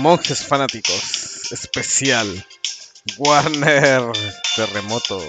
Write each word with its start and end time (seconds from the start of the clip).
Monjes 0.00 0.44
fanáticos, 0.44 1.52
especial. 1.52 2.46
Warner 3.18 4.12
Terremoto. 4.56 5.20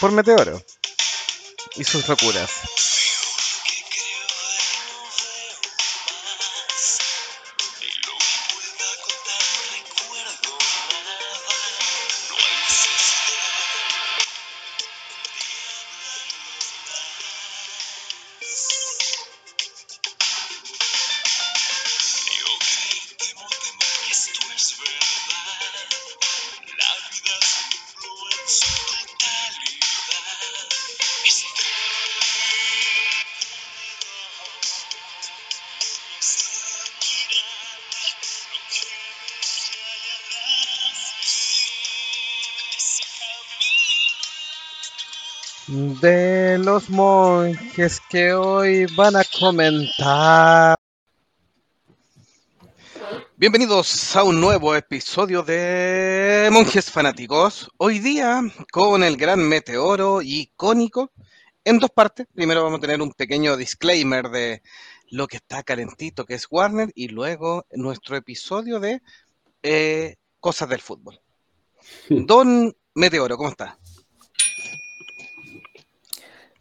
Por 0.00 0.12
Meteoro. 0.12 0.62
Y 1.76 1.84
sus 1.84 2.08
locuras. 2.08 2.50
Monjes 47.76 48.00
que 48.08 48.32
hoy 48.32 48.86
van 48.96 49.16
a 49.16 49.22
comentar. 49.38 50.76
Bienvenidos 53.36 54.16
a 54.16 54.22
un 54.22 54.40
nuevo 54.40 54.74
episodio 54.74 55.42
de 55.42 56.48
Monjes 56.50 56.90
Fanáticos. 56.90 57.68
Hoy 57.76 57.98
día 57.98 58.40
con 58.72 59.04
el 59.04 59.18
gran 59.18 59.46
meteoro 59.46 60.22
icónico 60.22 61.12
en 61.64 61.78
dos 61.78 61.90
partes. 61.90 62.26
Primero 62.34 62.64
vamos 62.64 62.78
a 62.78 62.80
tener 62.80 63.02
un 63.02 63.12
pequeño 63.12 63.58
disclaimer 63.58 64.30
de 64.30 64.62
lo 65.10 65.26
que 65.28 65.36
está 65.36 65.62
calentito, 65.62 66.24
que 66.24 66.34
es 66.34 66.46
Warner, 66.50 66.90
y 66.94 67.08
luego 67.08 67.66
nuestro 67.72 68.16
episodio 68.16 68.80
de 68.80 69.02
eh, 69.62 70.16
cosas 70.40 70.70
del 70.70 70.80
fútbol. 70.80 71.20
Don 72.08 72.74
Meteoro, 72.94 73.36
¿cómo 73.36 73.50
está? 73.50 73.78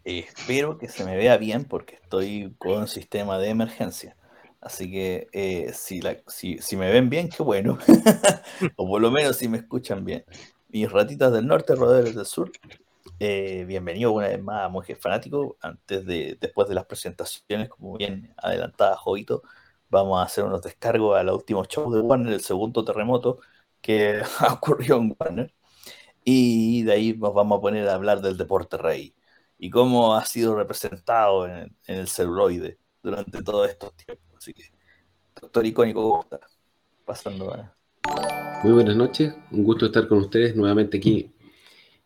Espero 0.06 0.78
que 0.78 0.88
se 0.88 1.04
me 1.04 1.18
vea 1.18 1.38
bien 1.38 1.66
porque 1.66 1.96
estoy 1.96 2.54
con 2.58 2.74
un 2.74 2.88
sistema 2.88 3.40
de 3.40 3.50
emergencia. 3.50 4.16
Así 4.62 4.90
que 4.92 5.28
eh, 5.32 5.72
si, 5.74 6.02
la, 6.02 6.18
si, 6.28 6.60
me 6.78 6.92
ven 6.92 7.10
bien, 7.10 7.30
qué 7.30 7.44
bueno. 7.44 7.78
o 8.78 8.88
por 8.88 9.02
lo 9.02 9.12
menos 9.12 9.38
si 9.38 9.48
me 9.48 9.58
escuchan 9.58 10.06
bien. 10.06 10.26
Mis 10.70 10.92
ratitas 10.92 11.32
del 11.34 11.48
norte, 11.48 11.76
rodeos 11.76 12.16
del 12.16 12.26
sur. 12.26 12.52
Eh, 13.20 13.66
bienvenido 13.68 14.12
una 14.12 14.28
vez 14.28 14.42
más 14.42 14.66
a 14.66 14.70
Monje 14.70 14.96
Fanático. 14.96 15.58
Antes 15.62 16.06
de, 16.06 16.38
después 16.40 16.68
de 16.68 16.76
las 16.76 16.86
presentaciones, 16.86 17.70
como 17.70 17.98
bien 17.98 18.34
adelantada 18.38 18.96
Jovito, 18.98 19.44
vamos 19.90 20.20
a 20.20 20.24
hacer 20.24 20.44
unos 20.44 20.62
descargos 20.62 21.18
al 21.18 21.30
último 21.30 21.66
show 21.66 21.92
de 21.92 22.02
Warner, 22.02 22.34
el 22.34 22.42
segundo 22.42 22.84
terremoto 22.84 23.40
que 23.82 24.22
ocurrió 24.52 24.98
en 24.98 25.16
Warner. 25.20 25.54
Y 26.24 26.84
de 26.84 26.94
ahí 26.94 27.14
nos 27.14 27.34
vamos 27.34 27.60
a 27.60 27.62
poner 27.62 27.88
a 27.90 27.96
hablar 27.96 28.22
del 28.22 28.38
deporte 28.38 28.78
rey 28.78 29.16
y 29.58 29.70
cómo 29.70 30.16
ha 30.16 30.26
sido 30.26 30.56
representado 30.56 31.48
en, 31.48 31.76
el 31.88 32.08
celuloide 32.08 32.78
durante 33.02 33.42
todos 33.42 33.70
estos 33.70 33.94
tiempos. 33.96 34.26
Así 34.38 34.54
que, 34.54 34.64
doctor 35.40 35.66
icónico, 35.66 36.02
¿cómo 36.02 36.24
está? 36.24 36.40
Pasando 37.06 37.54
Muy 38.64 38.74
buenas 38.74 38.96
noches, 38.96 39.34
un 39.52 39.64
gusto 39.64 39.86
estar 39.86 40.08
con 40.08 40.20
ustedes 40.20 40.56
nuevamente 40.56 40.98
aquí 40.98 41.32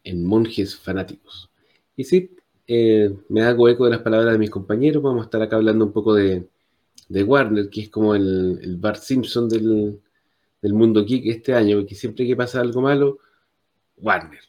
en 0.04 0.26
Monjes 0.26 0.78
Fanáticos. 0.78 1.50
Y 1.96 2.04
sí, 2.04 2.36
eh, 2.68 3.14
me 3.30 3.44
hago 3.44 3.68
eco 3.70 3.86
de 3.86 3.92
las 3.92 4.02
palabras 4.02 4.34
de 4.34 4.40
mis 4.40 4.50
compañeros, 4.50 5.02
vamos 5.02 5.22
a 5.22 5.26
estar 5.26 5.42
acá 5.42 5.56
hablando 5.56 5.86
un 5.86 5.92
poco 5.92 6.14
de, 6.14 6.48
Warner, 7.10 7.70
que 7.70 7.82
es 7.82 7.90
como 7.90 8.14
el, 8.14 8.60
el 8.62 8.78
Bart 8.78 9.02
Simpson 9.02 9.50
del, 9.50 10.00
del 10.62 10.74
mundo 10.74 11.04
geek 11.04 11.26
este 11.28 11.54
año, 11.54 11.78
porque 11.78 11.96
siempre 11.96 12.28
que 12.28 12.36
pasa 12.36 12.62
algo 12.62 12.82
malo, 12.82 13.20
Warner. 13.98 14.42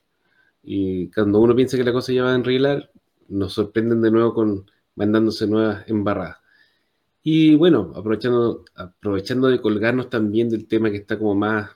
Y 0.63 1.11
cuando 1.11 1.41
uno 1.41 1.55
piensa 1.57 1.77
que 1.77 1.85
la 1.85 1.93
cosa 1.93 2.13
ya 2.13 2.25
va 2.25 2.33
a 2.33 2.37
enreglar, 2.37 2.91
nos 3.29 3.55
sorprenden 3.55 4.03
de 4.03 4.11
nuevo 4.11 4.35
con 4.35 4.71
mandándose 4.97 5.47
nuevas 5.47 5.89
embarradas. 5.89 6.39
Y 7.23 7.55
bueno, 7.55 7.93
aprovechando, 7.95 8.65
aprovechando 8.75 9.49
de 9.49 9.61
colgarnos 9.61 10.11
también 10.11 10.49
del 10.49 10.67
tema 10.67 10.91
que 10.91 10.99
está 10.99 11.19
como 11.19 11.35
más 11.35 11.71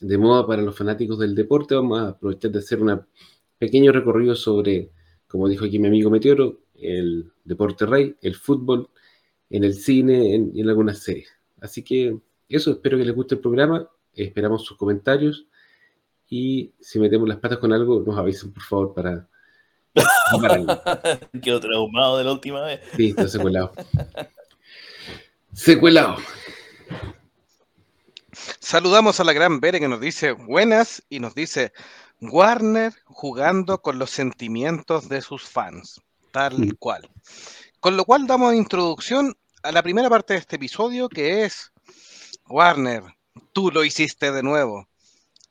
de 0.00 0.18
moda 0.18 0.46
para 0.46 0.62
los 0.62 0.76
fanáticos 0.76 1.18
del 1.18 1.34
deporte, 1.34 1.74
vamos 1.74 2.00
a 2.00 2.08
aprovechar 2.08 2.50
de 2.50 2.58
hacer 2.58 2.82
un 2.82 3.02
pequeño 3.58 3.92
recorrido 3.92 4.34
sobre, 4.34 4.90
como 5.26 5.48
dijo 5.48 5.64
aquí 5.64 5.78
mi 5.78 5.88
amigo 5.88 6.10
Meteoro, 6.10 6.60
el 6.74 7.30
deporte 7.44 7.86
rey, 7.86 8.16
el 8.22 8.34
fútbol, 8.34 8.88
en 9.50 9.64
el 9.64 9.74
cine 9.74 10.34
en, 10.34 10.52
en 10.54 10.68
algunas 10.68 10.98
series. 10.98 11.28
Así 11.60 11.82
que 11.82 12.18
eso, 12.48 12.70
espero 12.72 12.98
que 12.98 13.04
les 13.04 13.14
guste 13.14 13.34
el 13.34 13.40
programa, 13.40 13.88
esperamos 14.14 14.64
sus 14.64 14.76
comentarios 14.76 15.46
y 16.30 16.72
si 16.80 17.00
metemos 17.00 17.28
las 17.28 17.38
patas 17.38 17.58
con 17.58 17.72
algo, 17.72 18.02
nos 18.06 18.16
avisen, 18.16 18.52
por 18.52 18.62
favor, 18.62 18.94
para... 18.94 19.28
Quedó 21.42 21.58
traumado 21.58 22.18
de 22.18 22.24
la 22.24 22.32
última 22.32 22.60
vez. 22.62 22.80
Sí, 22.96 23.08
está 23.08 23.26
secuelado. 23.26 23.72
secuelado. 25.52 26.16
Saludamos 28.60 29.18
a 29.18 29.24
la 29.24 29.32
gran 29.32 29.58
Bere 29.58 29.80
que 29.80 29.88
nos 29.88 30.00
dice 30.00 30.30
buenas 30.30 31.02
y 31.08 31.18
nos 31.18 31.34
dice 31.34 31.72
Warner 32.20 32.92
jugando 33.06 33.82
con 33.82 33.98
los 33.98 34.10
sentimientos 34.10 35.08
de 35.08 35.22
sus 35.22 35.42
fans, 35.42 36.00
tal 36.30 36.56
mm. 36.58 36.70
cual. 36.78 37.10
Con 37.80 37.96
lo 37.96 38.04
cual 38.04 38.28
damos 38.28 38.54
introducción 38.54 39.34
a 39.64 39.72
la 39.72 39.82
primera 39.82 40.08
parte 40.08 40.34
de 40.34 40.38
este 40.38 40.56
episodio 40.56 41.08
que 41.08 41.44
es 41.44 41.72
Warner, 42.48 43.02
tú 43.52 43.72
lo 43.72 43.82
hiciste 43.82 44.30
de 44.30 44.44
nuevo. 44.44 44.89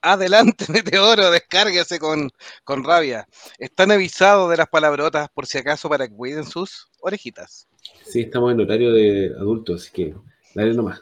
Adelante, 0.01 0.65
Meteoro, 0.71 1.31
descárguese 1.31 1.99
con, 1.99 2.29
con 2.63 2.83
rabia. 2.83 3.27
Están 3.57 3.91
avisados 3.91 4.49
de 4.49 4.57
las 4.57 4.67
palabrotas 4.67 5.29
por 5.29 5.45
si 5.45 5.57
acaso 5.57 5.89
para 5.89 6.07
que 6.07 6.15
cuiden 6.15 6.45
sus 6.45 6.89
orejitas. 7.01 7.67
Sí, 8.05 8.21
estamos 8.21 8.51
en 8.51 8.61
horario 8.61 8.93
de 8.93 9.33
adultos, 9.37 9.83
así 9.83 9.91
que 9.91 10.15
dale 10.55 10.73
nomás. 10.73 11.01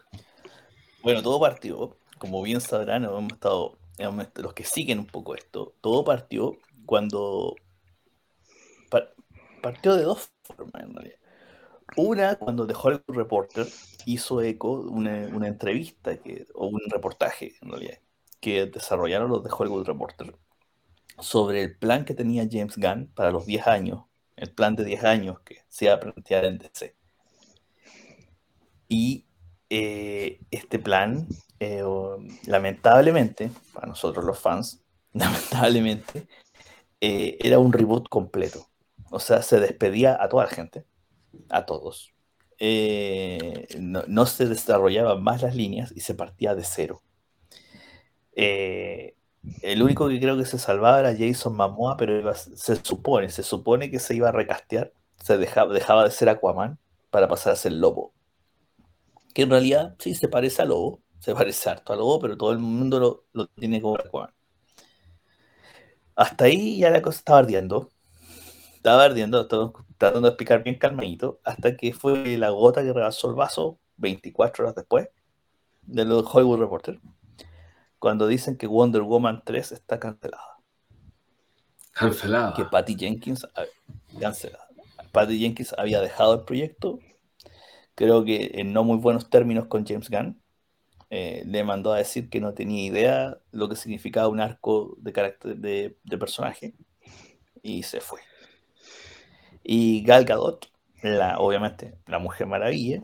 Bueno, 1.01 1.21
todo 1.21 1.39
partió, 1.39 1.97
como 2.17 2.41
bien 2.41 2.59
sabrán, 2.59 3.03
hemos 3.05 3.31
estado, 3.31 3.77
los 4.35 4.53
que 4.53 4.63
siguen 4.63 4.99
un 4.99 5.07
poco 5.07 5.35
esto, 5.35 5.73
todo 5.81 6.03
partió 6.03 6.57
cuando 6.85 7.55
partió 9.61 9.95
de 9.95 10.03
dos 10.03 10.31
formas 10.43 10.83
en 10.83 10.93
realidad. 10.93 11.17
Una, 11.95 12.35
cuando 12.35 12.67
The 12.67 12.73
Hollywood 12.73 13.15
Reporter 13.15 13.67
hizo 14.05 14.41
eco 14.41 14.71
una, 14.71 15.29
una 15.33 15.47
entrevista 15.47 16.17
que, 16.17 16.45
o 16.53 16.67
un 16.67 16.81
reportaje, 16.89 17.55
en 17.61 17.69
realidad, 17.69 17.97
que 18.39 18.65
desarrollaron 18.65 19.29
los 19.29 19.43
de 19.43 19.49
Hollywood 19.51 19.85
Reporter 19.85 20.35
sobre 21.19 21.63
el 21.63 21.77
plan 21.77 22.05
que 22.05 22.13
tenía 22.13 22.47
James 22.49 22.77
Gunn 22.77 23.11
para 23.13 23.31
los 23.31 23.45
10 23.45 23.67
años, 23.67 24.05
el 24.35 24.51
plan 24.53 24.75
de 24.75 24.85
10 24.85 25.03
años 25.03 25.39
que 25.41 25.63
se 25.67 25.85
iba 25.85 25.95
a 25.95 25.99
plantear 25.99 26.45
en 26.45 26.57
DC. 26.57 26.95
Y 28.87 29.25
eh, 29.69 30.39
este 30.51 30.79
plan, 30.79 31.27
eh, 31.59 31.83
lamentablemente, 32.45 33.51
para 33.73 33.87
nosotros 33.87 34.23
los 34.23 34.39
fans, 34.39 34.83
lamentablemente, 35.13 36.27
eh, 37.01 37.37
era 37.41 37.59
un 37.59 37.73
reboot 37.73 38.07
completo. 38.09 38.67
O 39.09 39.19
sea, 39.19 39.41
se 39.41 39.59
despedía 39.59 40.21
a 40.21 40.29
toda 40.29 40.45
la 40.45 40.51
gente, 40.51 40.85
a 41.49 41.65
todos. 41.65 42.13
no, 42.59 44.03
no, 44.07 44.25
se 44.25 44.45
desarrollaban 44.47 45.23
más 45.23 45.41
las 45.41 45.55
líneas 45.55 45.91
y 45.95 46.01
se 46.01 46.13
partía 46.15 46.55
de 46.55 46.63
cero. 46.63 47.01
Eh, 48.39 49.15
el 49.63 49.81
único 49.81 50.07
que 50.07 50.19
creo 50.19 50.37
que 50.37 50.45
se 50.45 50.59
salvaba 50.59 50.99
era 50.99 51.15
Jason 51.17 51.55
Momoa, 51.55 51.97
pero 51.97 52.33
se 52.35 52.75
supone, 52.83 53.29
se 53.29 53.41
supone 53.41 53.89
que 53.89 53.99
se 53.99 54.15
iba 54.15 54.29
a 54.29 54.31
recastear, 54.31 54.93
se 55.21 55.37
dejaba, 55.37 55.73
dejaba 55.73 56.03
de 56.03 56.11
ser 56.11 56.29
Aquaman 56.29 56.77
para 57.09 57.27
pasar 57.27 57.53
a 57.53 57.55
ser 57.55 57.71
Lobo. 57.73 58.13
Que 59.33 59.43
en 59.43 59.49
realidad 59.49 59.95
sí 59.99 60.13
se 60.13 60.27
parece 60.27 60.61
a 60.61 60.65
Lobo, 60.65 61.01
se 61.19 61.33
parece 61.33 61.69
harto 61.69 61.93
a 61.93 61.95
Lobo, 61.95 62.19
pero 62.19 62.37
todo 62.37 62.51
el 62.51 62.59
mundo 62.59 62.99
lo, 62.99 63.25
lo 63.33 63.47
tiene 63.47 63.81
como 63.81 63.95
Aquaman. 63.95 64.33
Hasta 66.15 66.45
ahí 66.45 66.77
ya 66.79 66.91
la 66.91 67.01
cosa 67.01 67.17
estaba 67.19 67.39
ardiendo. 67.39 67.89
Estaba 68.75 69.05
ardiendo, 69.05 69.47
tratando 69.47 70.21
de 70.21 70.27
explicar 70.29 70.63
bien 70.63 70.77
calmadito, 70.77 71.39
hasta 71.43 71.75
que 71.75 71.93
fue 71.93 72.37
la 72.37 72.49
gota 72.49 72.83
que 72.83 72.93
rebasó 72.93 73.29
el 73.29 73.35
vaso 73.35 73.79
24 73.97 74.65
horas 74.65 74.75
después 74.75 75.09
de 75.83 76.05
los 76.05 76.23
Hollywood 76.31 76.59
Reporter 76.59 76.99
cuando 77.99 78.27
dicen 78.27 78.57
que 78.57 78.67
Wonder 78.67 79.01
Woman 79.01 79.41
3 79.45 79.71
está 79.71 79.99
cancelada. 79.99 80.57
Cancelada. 81.91 82.53
Que 82.53 82.65
Patty 82.65 82.95
Jenkins, 82.95 83.47
cancelada. 84.19 84.67
Patty 85.11 85.39
Jenkins 85.39 85.73
había 85.77 86.01
dejado 86.01 86.35
el 86.35 86.41
proyecto, 86.41 86.99
creo 87.95 88.23
que 88.23 88.51
en 88.55 88.73
no 88.73 88.83
muy 88.83 88.97
buenos 88.97 89.29
términos 89.29 89.67
con 89.67 89.85
James 89.85 90.09
Gunn, 90.09 90.39
eh, 91.09 91.43
le 91.45 91.63
mandó 91.63 91.93
a 91.93 91.97
decir 91.97 92.29
que 92.29 92.41
no 92.41 92.53
tenía 92.53 92.85
idea 92.85 93.37
lo 93.51 93.69
que 93.69 93.77
significaba 93.77 94.27
un 94.27 94.41
arco 94.41 94.95
de 94.99 95.13
carácter 95.13 95.55
de, 95.57 96.17
personaje 96.19 96.75
y 97.63 97.83
se 97.83 98.01
fue. 98.01 98.19
Y 99.63 100.03
Gal 100.03 100.25
Gadot, 100.25 100.69
la, 101.01 101.39
obviamente 101.39 101.97
la 102.05 102.19
Mujer 102.19 102.47
Maravilla, 102.47 103.01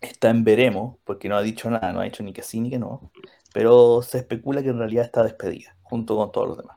está 0.00 0.30
en 0.30 0.44
veremos, 0.44 0.96
porque 1.04 1.28
no 1.28 1.36
ha 1.36 1.42
dicho 1.42 1.70
nada, 1.70 1.92
no 1.92 2.00
ha 2.00 2.04
dicho 2.04 2.22
ni 2.22 2.32
que 2.32 2.42
sí 2.42 2.60
ni 2.60 2.70
que 2.70 2.78
no, 2.78 3.10
pero 3.52 4.02
se 4.02 4.18
especula 4.18 4.62
que 4.62 4.70
en 4.70 4.78
realidad 4.78 5.04
está 5.04 5.22
despedida, 5.22 5.76
junto 5.82 6.16
con 6.16 6.32
todos 6.32 6.48
los 6.48 6.58
demás. 6.58 6.76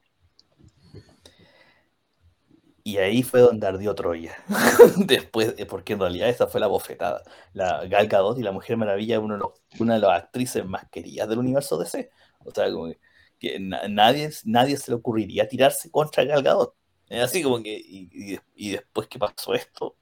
Y 2.84 2.98
ahí 2.98 3.22
fue 3.22 3.42
donde 3.42 3.68
ardió 3.68 3.94
Troya. 3.94 4.36
Después, 4.98 5.54
porque 5.68 5.94
en 5.94 6.00
realidad 6.00 6.30
esa 6.30 6.48
fue 6.48 6.60
la 6.60 6.68
bofetada. 6.68 7.22
La 7.54 7.86
Gal 7.86 8.08
Gadot 8.08 8.40
y 8.40 8.42
la 8.42 8.52
Mujer 8.52 8.78
Maravilla 8.78 9.20
una 9.20 9.94
de 9.94 10.00
las 10.00 10.24
actrices 10.24 10.66
más 10.66 10.90
queridas 10.90 11.30
del 11.30 11.38
universo 11.38 11.78
DC. 11.78 12.10
O 12.46 12.52
sea, 12.52 12.72
como 12.72 12.92
que, 13.38 13.60
nadie, 13.60 14.32
nadie 14.46 14.78
se 14.78 14.92
le 14.92 14.96
ocurriría 14.96 15.48
tirarse 15.48 15.92
contra 15.92 16.24
Gal 16.24 16.42
Gadot. 16.42 16.76
Así 17.12 17.44
como 17.44 17.62
que, 17.62 17.80
y, 17.80 18.72
después 18.72 19.08
que 19.08 19.20
pasó 19.20 19.54
esto, 19.54 19.96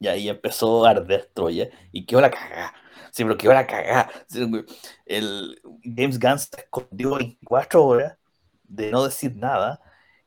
y 0.00 0.08
ahí 0.08 0.28
empezó 0.28 0.84
a 0.84 0.90
arder 0.90 1.30
Troya 1.32 1.68
y 1.92 2.06
quedó 2.06 2.20
la 2.20 2.30
cagada. 2.30 2.74
Sí, 3.10 3.22
pero 3.22 3.36
quedó 3.36 3.52
la 3.52 3.66
cagada. 3.66 4.10
El 5.06 5.60
James 5.82 6.18
Gunn 6.18 6.38
se 6.38 6.60
escondió 6.60 7.16
24 7.16 7.84
horas 7.84 8.16
de 8.64 8.90
no 8.90 9.04
decir 9.04 9.36
nada 9.36 9.80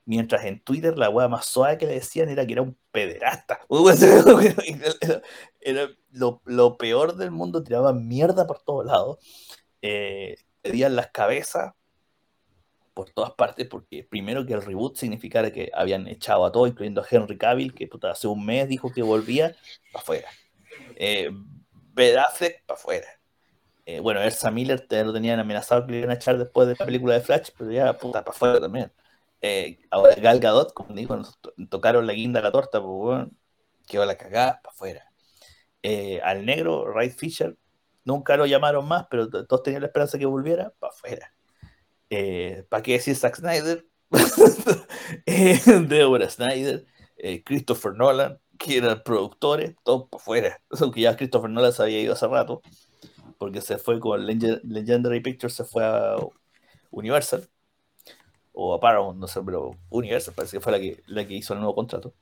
Mientras 0.07 0.45
en 0.45 0.61
Twitter 0.61 0.97
la 0.97 1.09
weá 1.09 1.27
más 1.27 1.45
suave 1.47 1.77
que 1.77 1.85
le 1.85 1.95
decían 1.95 2.29
era 2.29 2.45
que 2.45 2.53
era 2.53 2.61
un 2.61 2.77
pederasta. 2.91 3.59
Era, 5.59 5.89
lo, 6.11 6.77
peor 6.77 7.17
del 7.17 7.31
mundo, 7.31 7.61
tiraban 7.61 8.07
mierda 8.07 8.47
por 8.47 8.61
todos 8.63 8.85
lados. 8.85 9.17
Eh, 9.81 10.37
pedían 10.61 10.95
las 10.95 11.11
cabezas 11.11 11.73
por 12.97 13.11
todas 13.11 13.33
partes, 13.33 13.67
porque 13.67 14.03
primero 14.03 14.43
que 14.43 14.53
el 14.53 14.63
reboot 14.63 14.97
significara 14.97 15.51
que 15.51 15.69
habían 15.71 16.07
echado 16.07 16.43
a 16.45 16.51
todos, 16.51 16.69
incluyendo 16.69 16.99
a 16.99 17.05
Henry 17.07 17.37
Cavill, 17.37 17.75
que 17.75 17.87
hace 18.09 18.27
un 18.27 18.43
mes 18.43 18.67
dijo 18.67 18.91
que 18.91 19.03
volvía, 19.03 19.55
para 19.93 20.01
afuera. 20.01 20.27
Eh, 20.95 21.29
Ben 21.93 22.17
Affleck, 22.17 22.65
para 22.65 22.79
afuera. 22.79 23.07
Eh, 23.85 23.99
bueno, 23.99 24.19
Ersa 24.19 24.49
Miller 24.49 24.81
te 24.87 25.03
lo 25.05 25.13
tenían 25.13 25.39
amenazado 25.39 25.85
que 25.85 25.91
le 25.91 25.99
iban 25.99 26.09
a 26.09 26.15
echar 26.15 26.39
después 26.39 26.67
de 26.67 26.75
la 26.79 26.85
película 26.87 27.13
de 27.13 27.21
Flash, 27.21 27.49
pero 27.55 27.71
ya, 27.71 27.93
puta, 27.93 28.23
para 28.23 28.35
afuera 28.35 28.59
también. 28.59 28.91
Eh, 29.41 29.77
ahora 29.91 30.15
Gal 30.15 30.39
Gadot, 30.39 30.73
como 30.73 30.95
digo, 30.95 31.21
tocaron 31.69 32.07
la 32.07 32.13
guinda 32.13 32.39
a 32.39 32.43
la 32.43 32.51
torta, 32.51 32.81
pues, 32.81 32.91
bueno, 32.91 33.29
quedó 33.85 34.05
la 34.05 34.17
cagada 34.17 34.59
para 34.63 34.73
afuera. 34.73 35.11
Eh, 35.83 36.19
al 36.23 36.47
negro, 36.47 36.91
Ray 36.91 37.11
Fisher, 37.11 37.55
nunca 38.05 38.37
lo 38.37 38.47
llamaron 38.47 38.87
más, 38.87 39.05
pero 39.07 39.29
todos 39.29 39.61
tenían 39.61 39.83
la 39.83 39.87
esperanza 39.87 40.17
que 40.17 40.25
volviera 40.25 40.73
para 40.79 40.91
afuera. 40.91 41.36
Eh, 42.09 42.65
¿Para 42.69 42.83
qué 42.83 42.93
decir 42.93 43.15
Zack 43.15 43.37
Snyder? 43.37 43.85
Deborah 45.87 46.29
Snyder, 46.29 46.85
Christopher 47.43 47.93
Nolan, 47.93 48.39
que 48.57 48.77
eran 48.77 49.01
productores, 49.03 49.75
todos 49.83 50.09
para 50.09 50.21
afuera. 50.21 50.61
Aunque 50.81 51.01
ya 51.01 51.15
Christopher 51.15 51.49
Nolan 51.49 51.73
se 51.73 51.83
había 51.83 52.01
ido 52.01 52.13
hace 52.13 52.27
rato, 52.27 52.61
porque 53.37 53.61
se 53.61 53.77
fue 53.77 53.99
con 53.99 54.25
Legendary 54.25 55.21
Pictures, 55.21 55.53
se 55.53 55.63
fue 55.63 55.85
a 55.85 56.15
Universal 56.91 57.47
o 58.53 58.73
a 58.73 58.79
Paramount, 58.79 59.19
no 59.19 59.27
sé, 59.27 59.41
pero 59.43 59.71
Universal 59.89 60.33
parece 60.35 60.57
que 60.57 60.61
fue 60.61 60.71
la 60.71 60.79
que, 60.79 61.03
la 61.07 61.27
que 61.27 61.35
hizo 61.35 61.53
el 61.53 61.59
nuevo 61.59 61.75
contrato. 61.75 62.13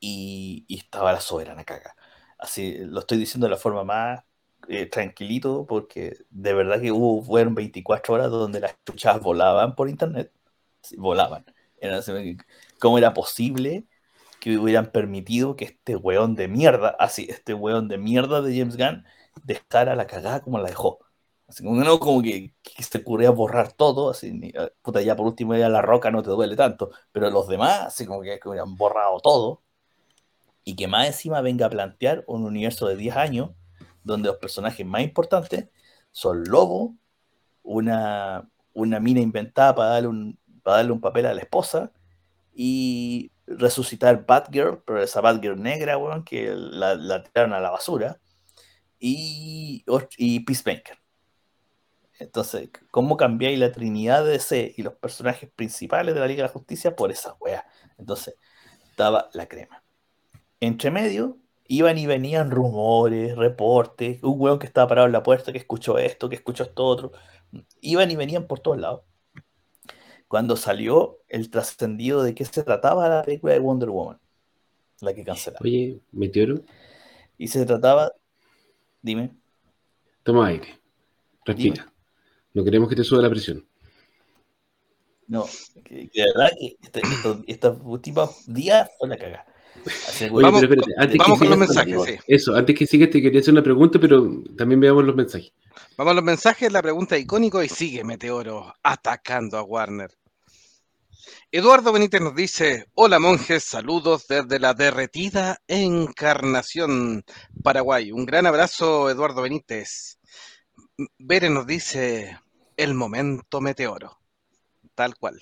Y, 0.00 0.64
estaba 0.68 1.12
la 1.12 1.20
soberana 1.20 1.64
caga. 1.64 1.94
Así 2.38 2.78
lo 2.78 3.00
estoy 3.00 3.18
diciendo 3.18 3.46
de 3.46 3.50
la 3.50 3.56
forma 3.56 3.84
más 3.84 4.24
eh, 4.68 4.86
tranquilito, 4.86 5.66
porque 5.66 6.18
de 6.30 6.52
verdad 6.54 6.80
que 6.80 6.92
hubo, 6.92 7.22
fueron 7.22 7.54
24 7.54 8.14
horas 8.14 8.30
donde 8.30 8.60
las 8.60 8.76
chuchas 8.84 9.20
volaban 9.20 9.74
por 9.74 9.88
internet. 9.88 10.32
volaban. 10.96 11.44
¿Cómo 12.80 12.98
era 12.98 13.14
posible 13.14 13.86
que 14.40 14.58
hubieran 14.58 14.92
permitido 14.92 15.56
que 15.56 15.64
este 15.66 15.96
weón 15.96 16.34
de 16.36 16.48
mierda, 16.48 16.96
así, 16.98 17.26
este 17.30 17.54
weón 17.54 17.88
de 17.88 17.98
mierda 17.98 18.42
de 18.42 18.58
James 18.58 18.76
Gunn, 18.76 19.04
dejara 19.44 19.96
la 19.96 20.06
cagada 20.06 20.40
como 20.42 20.58
la 20.58 20.68
dejó? 20.68 20.98
Así 21.48 21.64
como, 21.64 21.82
no, 21.82 21.98
como 21.98 22.22
que, 22.22 22.54
se 22.78 22.98
ocurría 22.98 23.30
borrar 23.30 23.72
todo, 23.72 24.10
así, 24.10 24.52
ah, 24.58 24.68
puta, 24.82 25.00
ya 25.02 25.16
por 25.16 25.26
último 25.26 25.56
ya 25.56 25.68
la 25.70 25.82
roca 25.82 26.10
no 26.10 26.22
te 26.22 26.30
duele 26.30 26.56
tanto, 26.56 26.90
pero 27.12 27.30
los 27.30 27.48
demás, 27.48 27.86
así 27.86 28.06
como 28.06 28.20
que, 28.22 28.38
que 28.38 28.48
hubieran 28.48 28.76
borrado 28.76 29.18
todo, 29.20 29.62
y 30.64 30.76
que 30.76 30.88
más 30.88 31.06
encima 31.06 31.40
venga 31.40 31.66
a 31.66 31.70
plantear 31.70 32.24
un 32.26 32.44
universo 32.44 32.86
de 32.88 32.96
10 32.96 33.16
años, 33.16 33.50
donde 34.08 34.28
los 34.28 34.38
personajes 34.38 34.84
más 34.84 35.02
importantes 35.02 35.68
son 36.10 36.44
Lobo, 36.44 36.96
una, 37.62 38.48
una 38.72 39.00
mina 39.00 39.20
inventada 39.20 39.74
para 39.74 39.90
darle 39.90 40.08
un, 40.08 40.38
para 40.62 40.78
darle 40.78 40.92
un 40.92 41.00
papel 41.00 41.26
a 41.26 41.34
la 41.34 41.42
esposa, 41.42 41.92
y 42.54 43.30
resucitar 43.46 44.26
Batgirl, 44.26 44.82
pero 44.84 45.02
esa 45.02 45.20
Batgirl 45.20 45.60
negra, 45.62 45.96
bueno, 45.96 46.24
que 46.24 46.52
la, 46.54 46.94
la 46.96 47.22
tiraron 47.22 47.52
a 47.52 47.60
la 47.60 47.70
basura, 47.70 48.20
y, 48.98 49.84
y 50.16 50.40
Peacemaker. 50.40 50.98
Entonces, 52.18 52.70
¿cómo 52.90 53.16
cambiáis 53.16 53.58
la 53.58 53.70
Trinidad 53.70 54.24
de 54.24 54.32
DC 54.32 54.74
y 54.76 54.82
los 54.82 54.94
personajes 54.94 55.50
principales 55.54 56.14
de 56.14 56.20
la 56.20 56.26
Liga 56.26 56.42
de 56.42 56.48
la 56.48 56.52
Justicia 56.52 56.96
por 56.96 57.12
esa 57.12 57.34
wea? 57.40 57.64
Entonces, 57.96 58.34
estaba 58.90 59.28
la 59.32 59.46
crema. 59.46 59.84
Entre 60.58 60.90
medio, 60.90 61.38
iban 61.68 61.98
y 61.98 62.06
venían 62.06 62.50
rumores, 62.50 63.36
reportes, 63.36 64.22
un 64.22 64.40
weón 64.40 64.58
que 64.58 64.66
estaba 64.66 64.88
parado 64.88 65.06
en 65.06 65.12
la 65.12 65.22
puerta 65.22 65.52
que 65.52 65.58
escuchó 65.58 65.98
esto, 65.98 66.28
que 66.28 66.36
escuchó 66.36 66.64
esto 66.64 66.84
otro. 66.84 67.12
Iban 67.80 68.10
y 68.10 68.16
venían 68.16 68.46
por 68.46 68.60
todos 68.60 68.78
lados. 68.78 69.02
Cuando 70.26 70.56
salió 70.56 71.18
el 71.28 71.50
trascendido 71.50 72.22
de 72.22 72.34
qué 72.34 72.44
se 72.44 72.62
trataba 72.64 73.08
la 73.08 73.22
película 73.22 73.52
de 73.52 73.60
Wonder 73.60 73.90
Woman, 73.90 74.18
la 75.00 75.14
que 75.14 75.24
cancelaron. 75.24 75.66
Oye, 75.66 76.00
Meteoro. 76.10 76.62
Y 77.36 77.48
se 77.48 77.64
trataba, 77.64 78.12
dime. 79.00 79.30
Toma 80.24 80.48
aire. 80.48 80.80
Respira. 81.44 81.90
No 82.52 82.64
queremos 82.64 82.88
que 82.88 82.96
te 82.96 83.04
suba 83.04 83.22
la 83.22 83.30
presión. 83.30 83.64
No, 85.28 85.44
de 85.74 86.10
verdad 86.14 86.50
que 86.58 86.76
este, 86.82 87.02
estos, 87.46 87.78
últimos 87.84 88.44
días 88.46 88.90
fue 88.98 89.08
la 89.08 89.18
cagada. 89.18 89.46
Vamos, 90.30 90.62
vamos 91.18 91.38
con 91.38 91.48
los 91.48 91.58
mensajes. 91.58 92.20
Eso, 92.26 92.54
antes 92.54 92.76
que 92.76 92.86
sigas 92.86 93.10
te 93.10 93.22
quería 93.22 93.40
hacer 93.40 93.52
una 93.52 93.62
pregunta, 93.62 93.98
pero 93.98 94.42
también 94.56 94.80
veamos 94.80 95.04
los 95.04 95.14
mensajes. 95.14 95.52
Vamos 95.96 96.12
a 96.12 96.14
los 96.14 96.24
mensajes, 96.24 96.72
la 96.72 96.82
pregunta 96.82 97.18
icónico 97.18 97.62
y 97.62 97.68
sigue 97.68 98.04
Meteoro 98.04 98.74
atacando 98.82 99.58
a 99.58 99.62
Warner. 99.62 100.10
Eduardo 101.50 101.92
Benítez 101.92 102.20
nos 102.20 102.34
dice, 102.34 102.86
hola 102.94 103.18
monjes, 103.18 103.64
saludos 103.64 104.26
desde 104.28 104.58
la 104.58 104.74
derretida 104.74 105.58
Encarnación, 105.66 107.24
Paraguay. 107.62 108.12
Un 108.12 108.26
gran 108.26 108.46
abrazo, 108.46 109.08
Eduardo 109.08 109.42
Benítez. 109.42 110.18
Bere 111.18 111.48
nos 111.48 111.66
dice 111.66 112.38
el 112.76 112.94
momento 112.94 113.60
meteoro, 113.60 114.18
tal 114.94 115.16
cual. 115.16 115.38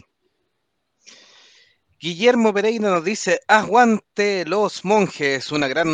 Guillermo 1.98 2.52
Pereira 2.52 2.90
nos 2.90 3.04
dice 3.04 3.40
aguante 3.48 4.44
los 4.44 4.84
monjes, 4.84 5.50
Una 5.50 5.66
gran, 5.66 5.88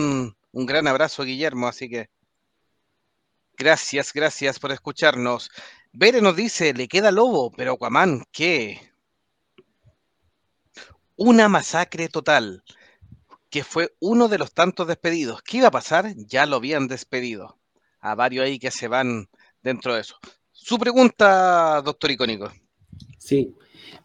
un 0.53 0.67
gran 0.67 0.89
abrazo 0.89 1.23
Guillermo, 1.23 1.69
así 1.69 1.89
que 1.89 2.11
gracias, 3.57 4.13
gracias 4.13 4.59
por 4.59 4.73
escucharnos. 4.73 5.51
Bere 5.93 6.21
nos 6.21 6.35
dice, 6.35 6.75
le 6.75 6.89
queda 6.89 7.13
lobo, 7.13 7.53
pero 7.53 7.75
Aquaman, 7.75 8.25
¿qué? 8.33 8.81
Una 11.15 11.49
masacre 11.49 12.09
total, 12.09 12.65
que 13.49 13.63
fue 13.63 13.95
uno 14.01 14.27
de 14.27 14.39
los 14.39 14.53
tantos 14.53 14.89
despedidos. 14.89 15.41
¿Qué 15.43 15.59
iba 15.59 15.69
a 15.69 15.73
pasar? 15.73 16.15
Ya 16.17 16.47
lo 16.47 16.57
habían 16.57 16.89
despedido. 16.89 17.61
A 18.01 18.17
varios 18.17 18.45
ahí 18.45 18.59
que 18.59 18.73
se 18.73 18.89
van 18.89 19.29
dentro 19.63 19.95
de 19.95 20.01
eso. 20.01 20.17
Su 20.51 20.79
pregunta, 20.79 21.81
doctor 21.83 22.11
Icónico. 22.11 22.51
Sí, 23.19 23.55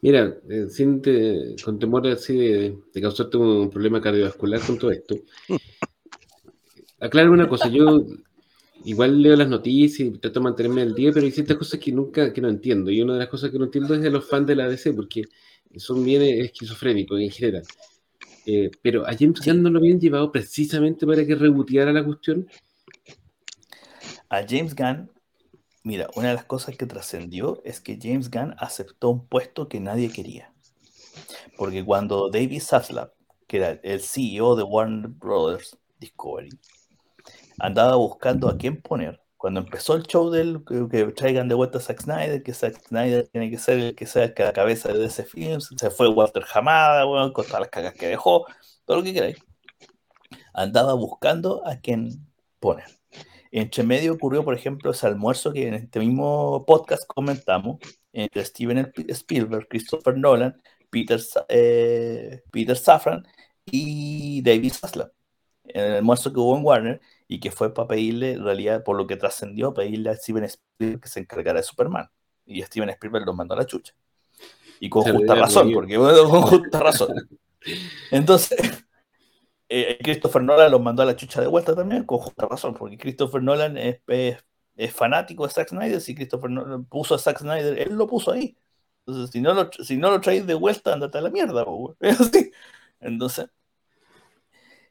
mira, 0.02 0.38
eh, 0.50 0.68
sin 0.70 1.02
con 1.64 1.80
temor 1.80 2.08
así 2.08 2.38
de, 2.38 2.78
causarte 3.02 3.38
un 3.38 3.70
problema 3.70 4.02
cardiovascular 4.02 4.62
con 4.62 4.78
todo 4.78 4.92
esto, 4.92 5.16
aclaro 7.00 7.32
una 7.32 7.48
cosa, 7.48 7.70
yo 7.70 8.06
igual 8.86 9.22
leo 9.22 9.36
las 9.36 9.50
noticias 9.50 10.08
y 10.08 10.12
trato 10.18 10.40
de 10.40 10.44
mantenerme 10.44 10.82
al 10.82 10.94
día, 10.94 11.12
pero 11.12 11.26
hay 11.26 11.32
ciertas 11.32 11.58
cosas 11.58 11.80
que 11.80 11.92
nunca, 11.92 12.32
que 12.32 12.42
no 12.42 12.50
entiendo, 12.50 12.92
y 12.92 13.02
una 13.02 13.14
de 13.14 13.20
las 13.20 13.30
cosas 13.30 13.52
que 13.52 13.60
no 13.60 13.66
entiendo 13.66 13.94
es 13.94 14.02
de 14.02 14.12
los 14.12 14.28
fans 14.28 14.48
de 14.48 14.56
la 14.56 14.70
DC, 14.70 14.94
porque 14.94 15.24
son 15.78 16.04
bien 16.04 16.22
esquizofrénicos 16.22 17.20
en 17.20 17.30
general. 17.30 17.64
Eh, 18.46 18.72
pero 18.82 19.06
a 19.06 19.14
James 19.14 19.42
Gunn 19.46 19.62
no 19.62 19.70
lo 19.70 19.80
habían 19.80 20.00
llevado 20.00 20.32
precisamente 20.32 21.06
para 21.06 21.26
que 21.26 21.36
reboteara 21.36 21.92
la 21.92 22.06
cuestión. 22.06 22.48
A 24.30 24.46
James 24.48 24.74
Gunn 24.74 25.10
Mira, 25.88 26.10
una 26.16 26.28
de 26.28 26.34
las 26.34 26.44
cosas 26.44 26.76
que 26.76 26.86
trascendió 26.86 27.62
es 27.64 27.80
que 27.80 27.98
James 27.98 28.30
Gunn 28.30 28.56
aceptó 28.58 29.10
un 29.10 29.26
puesto 29.26 29.70
que 29.70 29.80
nadie 29.80 30.12
quería. 30.12 30.52
Porque 31.58 31.86
cuando 31.86 32.30
David 32.30 32.62
Zaslav, 32.62 33.14
que 33.48 33.56
era 33.56 33.80
el 33.84 34.02
CEO 34.02 34.58
de 34.58 34.64
Warner 34.64 35.08
Brothers 35.08 35.78
Discovery, 35.98 36.50
andaba 37.58 37.96
buscando 37.96 38.50
a 38.50 38.58
quién 38.58 38.82
poner 38.82 39.22
Cuando 39.38 39.62
empezó 39.62 39.96
el 39.96 40.04
show 40.04 40.30
del 40.30 40.62
que, 40.66 41.06
traigan 41.14 41.48
de 41.48 41.56
vuelta 41.56 41.78
a 41.78 41.82
Zack 41.82 42.02
Snyder, 42.02 42.44
que 42.44 42.54
Zack 42.54 42.86
Snyder 42.90 43.30
tiene 43.30 43.50
que 43.50 43.58
ser 43.58 43.80
el 43.80 43.96
que 43.96 44.08
sea 44.08 44.34
la 44.38 44.52
cabeza 44.52 44.92
de 44.92 45.06
ese 45.06 45.24
film, 45.24 45.62
se 45.62 45.90
fue 45.90 46.10
Walter 46.10 46.44
Hamada, 46.54 47.06
con 47.32 47.46
todas 47.46 47.62
las 47.62 47.70
cagas 47.70 47.94
que 47.94 48.08
dejó, 48.08 48.46
todo 48.84 48.98
lo 48.98 49.04
que 49.04 49.14
queráis. 49.14 49.38
Andaba 50.54 50.96
buscando 50.96 51.66
a 51.66 51.78
quien 51.78 52.28
poner. 52.60 52.97
Entre 53.60 53.82
medio 53.82 54.14
ocurrió, 54.14 54.46
por 54.46 54.54
ejemplo, 54.54 54.92
ese 54.92 55.08
almuerzo 55.08 55.52
que 55.52 55.68
en 55.68 55.74
este 55.74 56.00
mismo 56.00 56.64
podcast 56.68 57.08
comentamos 57.08 57.80
entre 58.14 58.46
Steven 58.46 58.94
Spielberg, 59.08 59.68
Christopher 59.68 60.16
Nolan, 60.16 60.62
Peter, 60.92 61.20
eh, 61.50 62.44
Peter 62.52 62.78
Safran 62.78 63.26
y 63.66 64.44
David 64.44 64.74
Zaslav. 64.74 65.12
El 65.64 65.94
almuerzo 65.94 66.32
que 66.32 66.40
hubo 66.40 66.56
en 66.56 66.64
Warner 66.64 67.02
y 67.28 67.40
que 67.40 67.50
fue 67.50 67.74
para 67.74 67.88
pedirle, 67.88 68.34
en 68.34 68.44
realidad, 68.44 68.84
por 68.84 68.96
lo 68.96 69.08
que 69.08 69.16
trascendió, 69.16 69.74
pedirle 69.74 70.12
a 70.12 70.16
Steven 70.16 70.44
Spielberg 70.44 71.02
que 71.02 71.10
se 71.10 71.22
encargara 71.22 71.60
de 71.60 71.64
Superman. 71.64 72.12
Y 72.46 72.62
Steven 72.62 72.90
Spielberg 72.90 73.26
lo 73.26 73.34
mandó 73.34 73.56
a 73.56 73.58
la 73.58 73.66
chucha. 73.66 73.96
Y 74.80 74.88
con 74.88 75.02
justa 75.02 75.34
razón, 75.34 75.74
porque 75.74 75.98
bueno, 75.98 76.30
con 76.30 76.44
justa 76.44 76.80
razón. 76.80 77.28
Entonces, 78.12 78.86
eh, 79.70 79.98
Christopher 80.02 80.44
Nolan 80.44 80.72
los 80.72 80.82
mandó 80.82 81.04
a 81.04 81.06
la 81.06 81.16
chucha 81.16 81.42
de 81.42 81.48
vuelta 81.48 81.76
también, 81.76 82.04
con 82.06 82.20
justa 82.20 82.48
razón, 82.48 82.74
porque 82.74 82.98
Christopher 82.98 83.44
Nolan 83.44 83.78
es, 83.78 84.02
es, 84.08 84.94
fanático 84.94 85.46
de 85.48 85.54
Zack 85.54 85.70
Snyder. 85.70 86.02
Si 86.02 86.16
Christopher 86.16 86.50
Nolan 86.50 86.86
puso 86.86 87.16
a 87.16 87.20
Zack 87.20 87.40
Snyder, 87.40 87.80
él 87.80 87.96
lo 87.96 88.08
puso 88.08 88.32
ahí. 88.32 88.58
Entonces, 89.06 89.32
si 89.32 89.42
no 89.42 89.54
lo, 89.54 89.70
si 89.72 89.98
no 89.98 90.12
lo 90.12 90.22
traes 90.22 90.46
de 90.48 90.54
vuelta, 90.54 90.94
andate 90.94 91.18
a 91.18 91.22
la 91.22 91.30
mierda. 91.30 91.66
Es 92.00 92.20
así. 92.22 92.52
Entonces, 93.00 93.50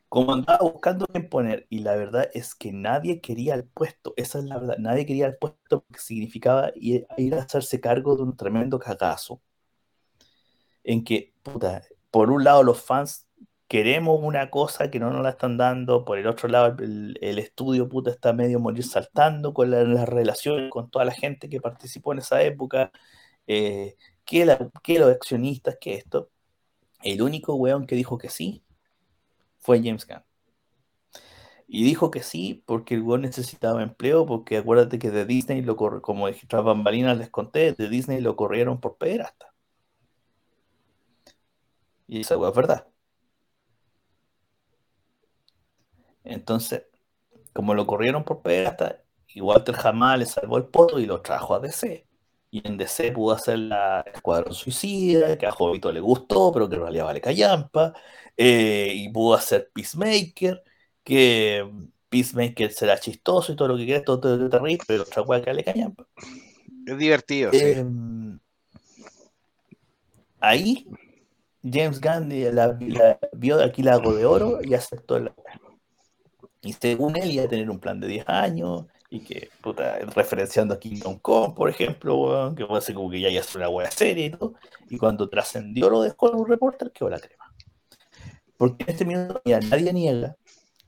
como 0.09 0.33
andaba 0.35 0.59
buscando 0.61 1.06
quién 1.06 1.28
poner, 1.28 1.66
y 1.68 1.80
la 1.80 1.97
verdad 1.97 2.30
es 2.35 2.54
que 2.54 2.73
nadie 2.73 3.21
quería 3.21 3.54
el 3.54 3.64
puesto, 3.64 4.14
esa 4.16 4.38
es 4.38 4.45
la 4.45 4.59
verdad, 4.59 4.76
nadie 4.78 5.04
quería 5.06 5.26
el 5.26 5.37
puesto 5.37 5.83
porque 5.83 6.00
significaba 6.00 6.73
ir, 6.76 7.06
a 7.11 7.42
hacerse 7.42 7.80
cargo 7.80 8.16
de 8.16 8.23
un 8.23 8.37
tremendo 8.37 8.78
cagazo, 8.78 9.42
en 10.85 11.04
que, 11.04 11.35
puta, 11.42 11.83
por 12.11 12.30
un 12.30 12.45
lado 12.45 12.62
los 12.62 12.80
fans 12.83 13.25
queremos 13.68 14.20
una 14.23 14.50
cosa 14.50 14.90
que 14.90 15.00
no 15.00 15.11
nos 15.11 15.23
la 15.23 15.30
están 15.30 15.56
dando, 15.56 16.04
por 16.04 16.18
el 16.18 16.26
otro 16.26 16.49
lado 16.49 16.76
el, 16.78 17.38
estudio, 17.38 17.88
puta, 17.88 18.11
está 18.11 18.32
medio 18.32 18.61
morir 18.61 18.85
saltando 18.85 19.52
con 19.54 19.70
las 19.70 20.08
relaciones 20.08 20.70
con 20.70 20.90
toda 20.90 21.04
la 21.04 21.12
gente 21.12 21.49
que 21.49 21.61
participó 21.61 22.12
en 22.12 22.20
esa 22.20 22.42
época, 22.42 22.92
eh, 23.46 23.96
que, 24.25 24.44
los 24.46 25.11
accionistas, 25.11 25.76
que 25.80 25.94
esto. 25.94 26.30
El 27.02 27.23
único 27.23 27.54
weón 27.54 27.87
que 27.87 27.96
dijo 27.96 28.18
que 28.18 28.30
sí 28.30 28.64
fue 29.58 29.78
James 29.82 30.06
Gunn. 30.06 30.25
Y 31.68 31.85
dijo 31.85 32.11
que 32.11 32.23
sí, 32.23 32.62
porque 32.66 32.94
el 32.94 33.02
weón 33.02 33.23
necesitaba 33.23 33.82
empleo, 33.82 34.26
porque 34.26 34.56
acuérdate 34.58 34.99
que 34.99 35.11
de 35.11 35.25
Disney, 35.26 35.62
lo 35.62 35.76
como 35.76 36.30
tras 36.49 36.64
bambalinas 36.64 37.18
les 37.18 37.30
conté, 37.30 37.73
de 37.73 37.88
Disney 37.88 38.20
lo 38.20 38.37
corrieron 38.37 38.80
por 38.80 38.96
pederasta. 38.99 39.52
Y 42.08 42.20
esa 42.20 42.35
es 42.35 42.54
verdad. 42.54 42.87
Entonces, 46.26 46.85
como 47.52 47.75
lo 47.75 47.87
corrieron 47.87 48.25
por 48.25 48.42
pederasta, 48.42 49.02
y 49.28 49.40
Walter 49.40 49.75
jamás 49.75 50.18
le 50.18 50.26
salvó 50.26 50.56
el 50.56 50.64
poto 50.64 50.99
y 50.99 51.06
lo 51.06 51.21
trajo 51.21 51.54
a 51.54 51.61
DC. 51.61 52.06
Y 52.50 52.66
en 52.66 52.78
DC 52.78 53.12
pudo 53.12 53.35
hacer 53.35 53.59
la 53.59 54.00
Escuadrón 54.12 54.54
Suicida, 54.54 55.37
que 55.37 55.47
a 55.47 55.50
Jovito 55.50 55.92
le 55.92 56.00
gustó, 56.00 56.52
pero 56.52 56.68
que 56.68 56.76
en 56.76 56.80
realidad 56.83 57.04
vale 57.04 57.21
callampa. 57.21 57.92
Eh, 58.37 58.92
y 58.95 59.09
pudo 59.11 59.35
hacer 59.35 59.71
Peacemaker, 59.75 60.62
que 61.04 61.71
Peacemaker 62.09 62.73
será 62.73 62.99
chistoso 62.99 63.52
y 63.52 63.56
todo 63.56 63.68
lo 63.68 63.76
que 63.76 63.85
quieras, 63.85 64.04
todo, 64.04 64.21
todo, 64.21 64.49
terrible, 64.49 64.78
pero 64.87 65.02
otra 65.02 65.23
cosa 65.23 65.42
que 65.42 65.52
le 65.52 65.64
callampa. 65.64 66.06
Es 66.87 66.97
divertido, 66.97 67.50
em, 67.52 68.38
Ahí, 70.40 70.87
James 71.62 72.00
Gunn 72.00 72.30
la, 72.54 72.78
vio 73.33 73.56
de 73.56 73.64
aquí 73.64 73.83
la 73.83 73.95
hago 73.95 74.14
de 74.14 74.25
oro 74.25 74.61
y 74.62 74.75
aceptó 74.75 75.18
la 75.18 75.35
Y 76.66 76.73
según 76.73 77.16
él 77.16 77.30
iba 77.30 77.44
a 77.44 77.49
tener 77.49 77.70
un 77.70 77.78
plan 77.78 78.00
de 78.00 78.08
10 78.08 78.28
años, 78.28 78.87
y 79.08 79.20
que, 79.20 79.50
puta, 79.62 79.99
referenciando 80.14 80.75
a 80.75 80.80
Kingdom 80.80 81.18
Come, 81.20 81.54
por 81.54 81.70
ejemplo, 81.70 82.52
que 82.56 82.66
puede 82.66 82.82
ser 82.82 82.96
como 82.96 83.08
que 83.08 83.20
ya 83.20 83.30
ya 83.30 83.40
es 83.40 83.54
una 83.54 83.68
buena 83.68 83.90
serie 83.90 84.26
y 84.26 84.30
todo, 84.30 84.54
y 84.90 84.99
cuando 84.99 85.28
trascendió 85.28 85.88
lo 85.88 86.02
de 86.02 86.12
un 86.18 86.49
Reporter, 86.49 86.90
quedó 86.90 87.08
la 87.08 87.20
crema. 87.20 87.52
Porque 88.56 88.85
en 88.85 88.90
este 88.90 89.04
minuto 89.04 89.40
ya 89.44 89.61
nadie 89.61 89.92
niega 89.92 90.37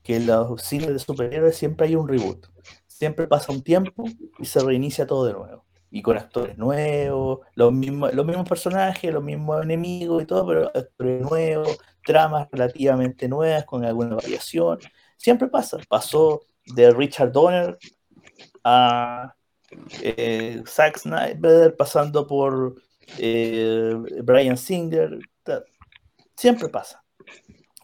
que 0.03 0.17
en 0.17 0.27
los 0.27 0.61
cines 0.61 0.89
de 0.89 0.99
superhéroes 0.99 1.55
siempre 1.55 1.87
hay 1.87 1.95
un 1.95 2.07
reboot. 2.07 2.47
Siempre 2.87 3.27
pasa 3.27 3.51
un 3.51 3.61
tiempo 3.61 4.03
y 4.37 4.45
se 4.45 4.59
reinicia 4.59 5.07
todo 5.07 5.25
de 5.25 5.33
nuevo. 5.33 5.65
Y 5.91 6.01
con 6.01 6.17
actores 6.17 6.57
nuevos, 6.57 7.39
los 7.55 7.71
mismos, 7.71 8.13
los 8.13 8.25
mismos 8.25 8.47
personajes, 8.47 9.13
los 9.13 9.23
mismos 9.23 9.63
enemigos 9.63 10.21
y 10.23 10.25
todo, 10.25 10.45
pero 10.45 10.67
actores 10.67 11.21
nuevos, 11.21 11.77
tramas 12.03 12.47
relativamente 12.51 13.27
nuevas 13.27 13.65
con 13.65 13.85
alguna 13.85 14.15
variación. 14.15 14.79
Siempre 15.19 15.49
pasa. 15.49 15.77
Pasó 15.89 16.45
de 16.65 16.91
Richard 16.91 17.33
Donner 17.33 17.77
a 18.63 19.35
eh, 20.01 20.63
Zack 20.65 20.97
Snyder, 20.97 21.75
pasando 21.75 22.25
por 22.25 22.81
eh, 23.17 23.93
Brian 24.23 24.57
Singer. 24.57 25.19
Siempre 26.37 26.69
pasa. 26.69 27.03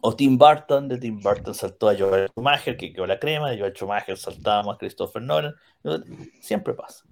O 0.01 0.15
Tim 0.15 0.37
Burton, 0.37 0.87
de 0.87 0.97
Tim 0.97 1.19
Burton 1.19 1.53
saltó 1.53 1.89
a 1.89 1.97
Joel 1.97 2.29
Schumacher, 2.29 2.77
que 2.77 2.93
quedó 2.93 3.05
la 3.05 3.19
crema, 3.19 3.49
de 3.49 3.59
Joel 3.59 3.73
Schumacher 3.73 4.17
saltábamos 4.17 4.75
a 4.75 4.77
Christopher 4.77 5.21
Nolan. 5.21 5.53
Siempre 6.39 6.73
pasa. 6.73 7.03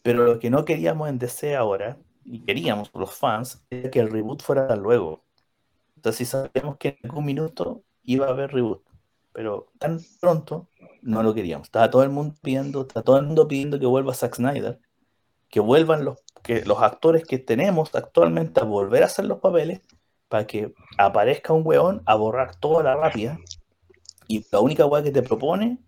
Pero 0.00 0.24
lo 0.24 0.38
que 0.38 0.48
no 0.48 0.64
queríamos 0.64 1.10
en 1.10 1.18
DC 1.18 1.54
ahora, 1.54 1.98
y 2.24 2.46
queríamos 2.46 2.90
los 2.94 3.14
fans, 3.14 3.62
era 3.68 3.90
que 3.90 4.00
el 4.00 4.10
reboot 4.10 4.42
fuera 4.42 4.74
luego. 4.74 5.22
Entonces, 5.96 6.16
si 6.16 6.24
sabíamos 6.24 6.78
que 6.78 6.88
en 7.02 7.10
algún 7.10 7.26
minuto 7.26 7.84
iba 8.12 8.26
a 8.26 8.30
haber 8.30 8.52
reboot, 8.52 8.82
pero 9.32 9.68
tan 9.78 10.00
pronto 10.20 10.68
no 11.02 11.22
lo 11.22 11.32
queríamos. 11.34 11.68
Estaba 11.68 11.90
todo 11.90 12.02
el 12.02 12.10
mundo 12.10 12.34
pidiendo, 12.42 12.82
está 12.82 13.02
todo 13.02 13.18
el 13.18 13.26
mundo 13.26 13.46
pidiendo 13.46 13.78
que 13.78 13.86
vuelva 13.86 14.14
Zack 14.14 14.36
Snyder, 14.36 14.80
que 15.48 15.60
vuelvan 15.60 16.04
los, 16.04 16.18
que 16.42 16.64
los 16.64 16.82
actores 16.82 17.24
que 17.24 17.38
tenemos 17.38 17.94
actualmente 17.94 18.60
a 18.60 18.64
volver 18.64 19.02
a 19.02 19.06
hacer 19.06 19.26
los 19.26 19.38
papeles 19.38 19.80
para 20.28 20.46
que 20.46 20.74
aparezca 20.98 21.52
un 21.52 21.62
weón 21.64 22.02
a 22.06 22.14
borrar 22.14 22.56
toda 22.56 22.82
la 22.82 22.96
rápida 22.96 23.38
y 24.28 24.44
la 24.50 24.60
única 24.60 24.86
weá 24.86 25.02
que 25.02 25.10
te 25.10 25.22
propone 25.22 25.78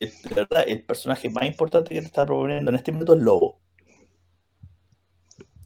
es, 0.00 0.22
verdad, 0.34 0.64
el 0.66 0.84
personaje 0.84 1.30
más 1.30 1.44
importante 1.46 1.94
que 1.94 2.00
te 2.00 2.06
está 2.06 2.26
proponiendo 2.26 2.70
en 2.70 2.76
este 2.76 2.92
minuto 2.92 3.14
es 3.14 3.22
Lobo. 3.22 3.60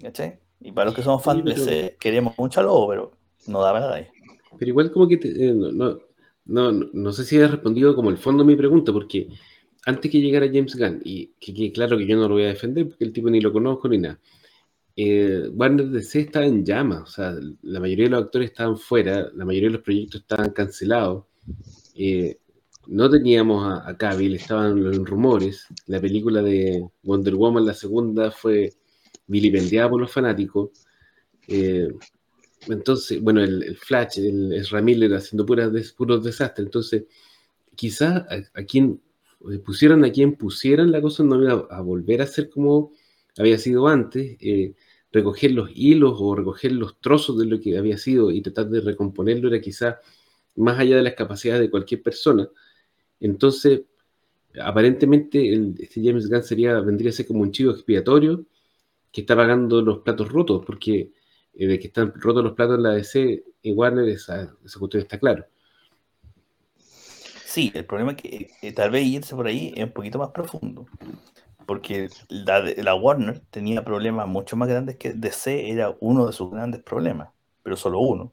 ¿Cachai? 0.01 0.39
Y 0.61 0.73
para 0.73 0.87
los 0.87 0.95
que 0.95 1.03
somos 1.03 1.23
fans 1.23 1.43
ese, 1.51 1.97
queremos 1.99 2.37
mucho 2.39 2.61
a 2.61 2.63
Lobo, 2.63 2.89
pero 2.89 3.13
no 3.47 3.61
da 3.63 3.73
nada 3.73 3.95
ahí. 3.95 4.09
Pero 4.59 4.71
igual 4.71 4.91
como 4.93 5.09
que 5.09 5.19
eh, 5.23 5.55
no, 5.55 6.01
no, 6.47 6.73
no, 6.73 7.13
sé 7.13 7.25
si 7.25 7.37
he 7.37 7.47
respondido 7.47 7.95
como 7.95 8.11
el 8.11 8.19
fondo 8.19 8.45
de 8.45 8.49
mi 8.49 8.57
pregunta, 8.57 8.93
porque 8.93 9.29
antes 9.87 10.11
que 10.11 10.21
llegara 10.21 10.47
James 10.47 10.77
Gunn, 10.77 11.01
y 11.05 11.29
que 11.39 11.73
claro 11.73 11.97
que 11.99 12.07
yo 12.07 12.17
no 12.17 12.29
lo 12.29 12.35
voy 12.35 12.45
a 12.45 12.49
defender 12.49 12.89
porque 12.89 13.05
el 13.05 13.13
tipo 13.13 13.31
ni 13.31 13.41
lo 13.41 13.53
conozco 13.53 13.89
ni 13.89 13.99
nada, 13.99 14.19
eh, 14.97 15.49
Warner 15.53 15.89
DC 15.91 16.21
estaba 16.21 16.47
en 16.47 16.65
llamas, 16.65 17.03
o 17.03 17.07
sea, 17.07 17.35
la 17.63 17.81
mayoría 17.81 18.07
de 18.07 18.11
los 18.11 18.25
actores 18.25 18.51
estaban 18.51 18.77
fuera, 18.77 19.31
la 19.35 19.45
mayoría 19.45 19.69
de 19.69 19.75
los 19.75 19.83
proyectos 19.83 20.23
estaban 20.23 20.51
cancelados, 20.51 21.25
eh, 21.95 22.39
no 22.89 23.09
teníamos 23.11 23.65
a, 23.65 23.89
a 23.89 23.97
Cavill, 23.97 24.35
estaban 24.35 24.79
en 24.79 25.07
rumores, 25.07 25.67
la 25.87 26.01
película 26.01 26.43
de 26.43 26.85
Wonder 27.03 27.37
Woman, 27.37 27.67
la 27.67 27.75
segunda, 27.75 28.31
fue 28.31 28.73
vilipendiada 29.29 29.91
por 29.91 30.01
los 30.01 30.11
fanáticos, 30.11 30.71
eh, 31.47 31.93
entonces, 32.67 33.21
bueno, 33.23 33.43
el, 33.43 33.77
Flash, 33.77 34.19
el 34.19 34.53
Ezra 34.53 34.83
Miller 34.83 35.15
haciendo 35.15 35.47
puras 35.47 35.93
puros 35.93 36.25
desastres. 36.25 36.67
Entonces, 36.67 37.05
quizás 37.75 38.25
a, 38.55 38.63
quien 38.65 39.01
eh, 39.51 39.59
pusieran 39.59 40.05
a 40.05 40.11
quien 40.11 40.35
pusieran 40.35 40.91
la 40.91 41.01
cosa 41.01 41.23
no 41.23 41.43
iba 41.43 41.67
a, 41.71 41.81
volver 41.81 42.23
a 42.23 42.27
ser 42.27 42.51
como 42.51 42.93
había 43.39 43.59
sido 43.59 43.87
antes. 43.89 44.37
Eh, 44.41 44.75
recoger 45.13 45.53
los 45.53 45.71
hilos 45.75 46.17
o 46.19 46.35
recoger 46.35 46.73
los 46.73 47.01
trozos 47.01 47.39
de 47.39 47.47
lo 47.47 47.61
que 47.61 47.79
había 47.79 47.97
sido 47.97 48.31
y 48.31 48.43
tratar 48.43 48.69
de 48.69 48.81
recomponerlo 48.81 49.49
era 49.49 49.61
quizás 49.61 49.97
más 50.57 50.79
allá 50.79 50.97
de 50.97 51.03
las 51.03 51.15
capacidades 51.15 51.63
de 51.63 51.71
cualquier 51.71 52.03
persona. 52.03 52.49
Entonces, 53.21 53.83
aparentemente, 54.61 55.53
el, 55.53 55.75
este 55.79 56.03
James 56.05 56.29
Gunn 56.29 56.43
sería, 56.43 56.81
vendría 56.81 57.11
a 57.11 57.13
ser 57.13 57.27
como 57.27 57.43
un 57.43 57.53
chivo 57.53 57.73
expiatorio 57.73 58.45
que 59.13 59.23
está 59.23 59.37
pagando 59.37 59.83
los 59.83 60.01
platos 60.01 60.31
rotos, 60.31 60.65
porque 60.67 61.13
de 61.67 61.79
que 61.79 61.89
están 61.89 62.13
rotos 62.15 62.45
los 62.45 62.53
platos 62.53 62.77
en 62.77 62.85
la 62.85 62.91
DC 62.91 63.45
y 63.63 63.73
Warner, 63.73 64.09
esa, 64.09 64.55
esa 64.65 64.79
cuestión 64.79 65.03
está 65.03 65.19
claro. 65.19 65.45
Sí, 67.45 67.73
el 67.75 67.85
problema 67.87 68.13
es 68.13 68.19
que 68.19 68.51
eh, 68.63 68.73
tal 68.73 68.91
vez 68.91 69.05
irse 69.05 69.35
por 69.35 69.47
ahí 69.47 69.73
es 69.75 69.85
un 69.85 69.93
poquito 69.93 70.19
más 70.19 70.31
profundo. 70.31 70.87
Porque 71.67 72.09
la, 72.29 72.61
la, 72.61 72.95
Warner 72.95 73.41
tenía 73.51 73.85
problemas 73.85 74.29
mucho 74.29 74.57
más 74.57 74.69
grandes 74.69 74.97
que 74.97 75.13
DC 75.13 75.71
era 75.71 75.97
uno 76.01 76.27
de 76.27 76.33
sus 76.33 76.51
grandes 76.51 76.83
problemas, 76.83 77.31
pero 77.63 77.77
solo 77.77 78.01
uno. 78.01 78.33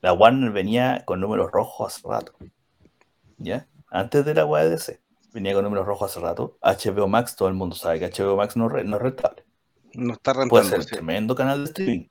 La 0.00 0.12
Warner 0.12 0.50
venía 0.50 1.02
con 1.04 1.20
números 1.20 1.50
rojos 1.52 1.94
hace 1.94 2.08
rato. 2.08 2.32
¿Ya? 3.38 3.68
Antes 3.90 4.24
de 4.24 4.34
la 4.34 4.44
de 4.46 4.70
DC. 4.70 5.00
venía 5.32 5.52
con 5.52 5.64
números 5.64 5.86
rojos 5.86 6.10
hace 6.10 6.20
rato. 6.20 6.56
HBO 6.62 7.08
Max, 7.08 7.36
todo 7.36 7.48
el 7.48 7.54
mundo 7.54 7.76
sabe 7.76 8.00
que 8.00 8.10
HBO 8.10 8.36
Max 8.36 8.56
no, 8.56 8.68
no 8.68 8.96
es 8.96 9.02
rentable. 9.02 9.44
No 9.94 10.14
está 10.14 10.32
rentable. 10.32 10.48
Puede 10.48 10.64
ser 10.64 10.84
tremendo 10.86 11.34
canal 11.34 11.64
de 11.64 11.70
streaming. 11.70 12.08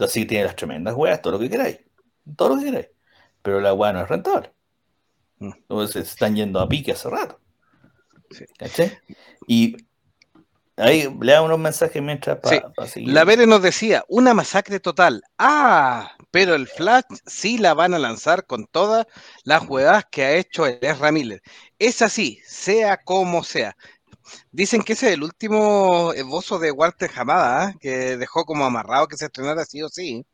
Así 0.00 0.20
que 0.20 0.26
tiene 0.26 0.44
las 0.44 0.56
tremendas 0.56 0.94
weas, 0.94 1.20
todo 1.20 1.34
lo 1.34 1.38
que 1.38 1.50
queráis. 1.50 1.78
Todo 2.36 2.50
lo 2.50 2.58
que 2.58 2.66
queráis. 2.66 2.88
Pero 3.42 3.60
la 3.60 3.72
wea 3.72 3.92
no 3.92 4.02
es 4.02 4.08
rentable. 4.08 4.52
Mm. 5.38 5.52
Entonces 5.54 5.92
se 5.92 6.12
están 6.12 6.36
yendo 6.36 6.60
a 6.60 6.68
pique 6.68 6.92
hace 6.92 7.08
rato. 7.08 7.40
Sí. 8.30 8.44
Y 9.46 9.76
ahí 10.76 11.08
le 11.20 11.34
hago 11.34 11.46
unos 11.46 11.58
mensajes 11.58 12.02
mientras 12.02 12.38
para 12.38 12.86
seguir. 12.86 13.12
La 13.12 13.24
Vere 13.24 13.46
nos 13.46 13.62
decía, 13.62 14.04
una 14.08 14.34
masacre 14.34 14.80
total. 14.80 15.22
Ah, 15.38 16.12
pero 16.30 16.54
el 16.54 16.66
Flash 16.66 17.04
sí 17.26 17.58
la 17.58 17.74
van 17.74 17.94
a 17.94 17.98
lanzar 17.98 18.46
con 18.46 18.66
todas 18.66 19.06
las 19.44 19.64
jugadas 19.64 20.04
que 20.10 20.24
ha 20.24 20.32
hecho 20.34 20.66
el 20.66 20.78
Miller. 21.12 21.42
Es 21.78 22.02
así, 22.02 22.40
sea 22.44 22.98
como 22.98 23.42
sea. 23.44 23.76
Dicen 24.58 24.82
que 24.82 24.94
ese 24.94 25.06
es 25.06 25.12
el 25.12 25.22
último 25.22 26.12
esbozo 26.14 26.58
de 26.58 26.72
Walter 26.72 27.08
Hamada, 27.14 27.70
¿eh? 27.70 27.74
que 27.78 28.16
dejó 28.16 28.44
como 28.44 28.64
amarrado 28.64 29.06
que 29.06 29.16
se 29.16 29.26
estrenara 29.26 29.64
sí 29.64 29.84
o 29.84 29.88
sí. 29.88 30.26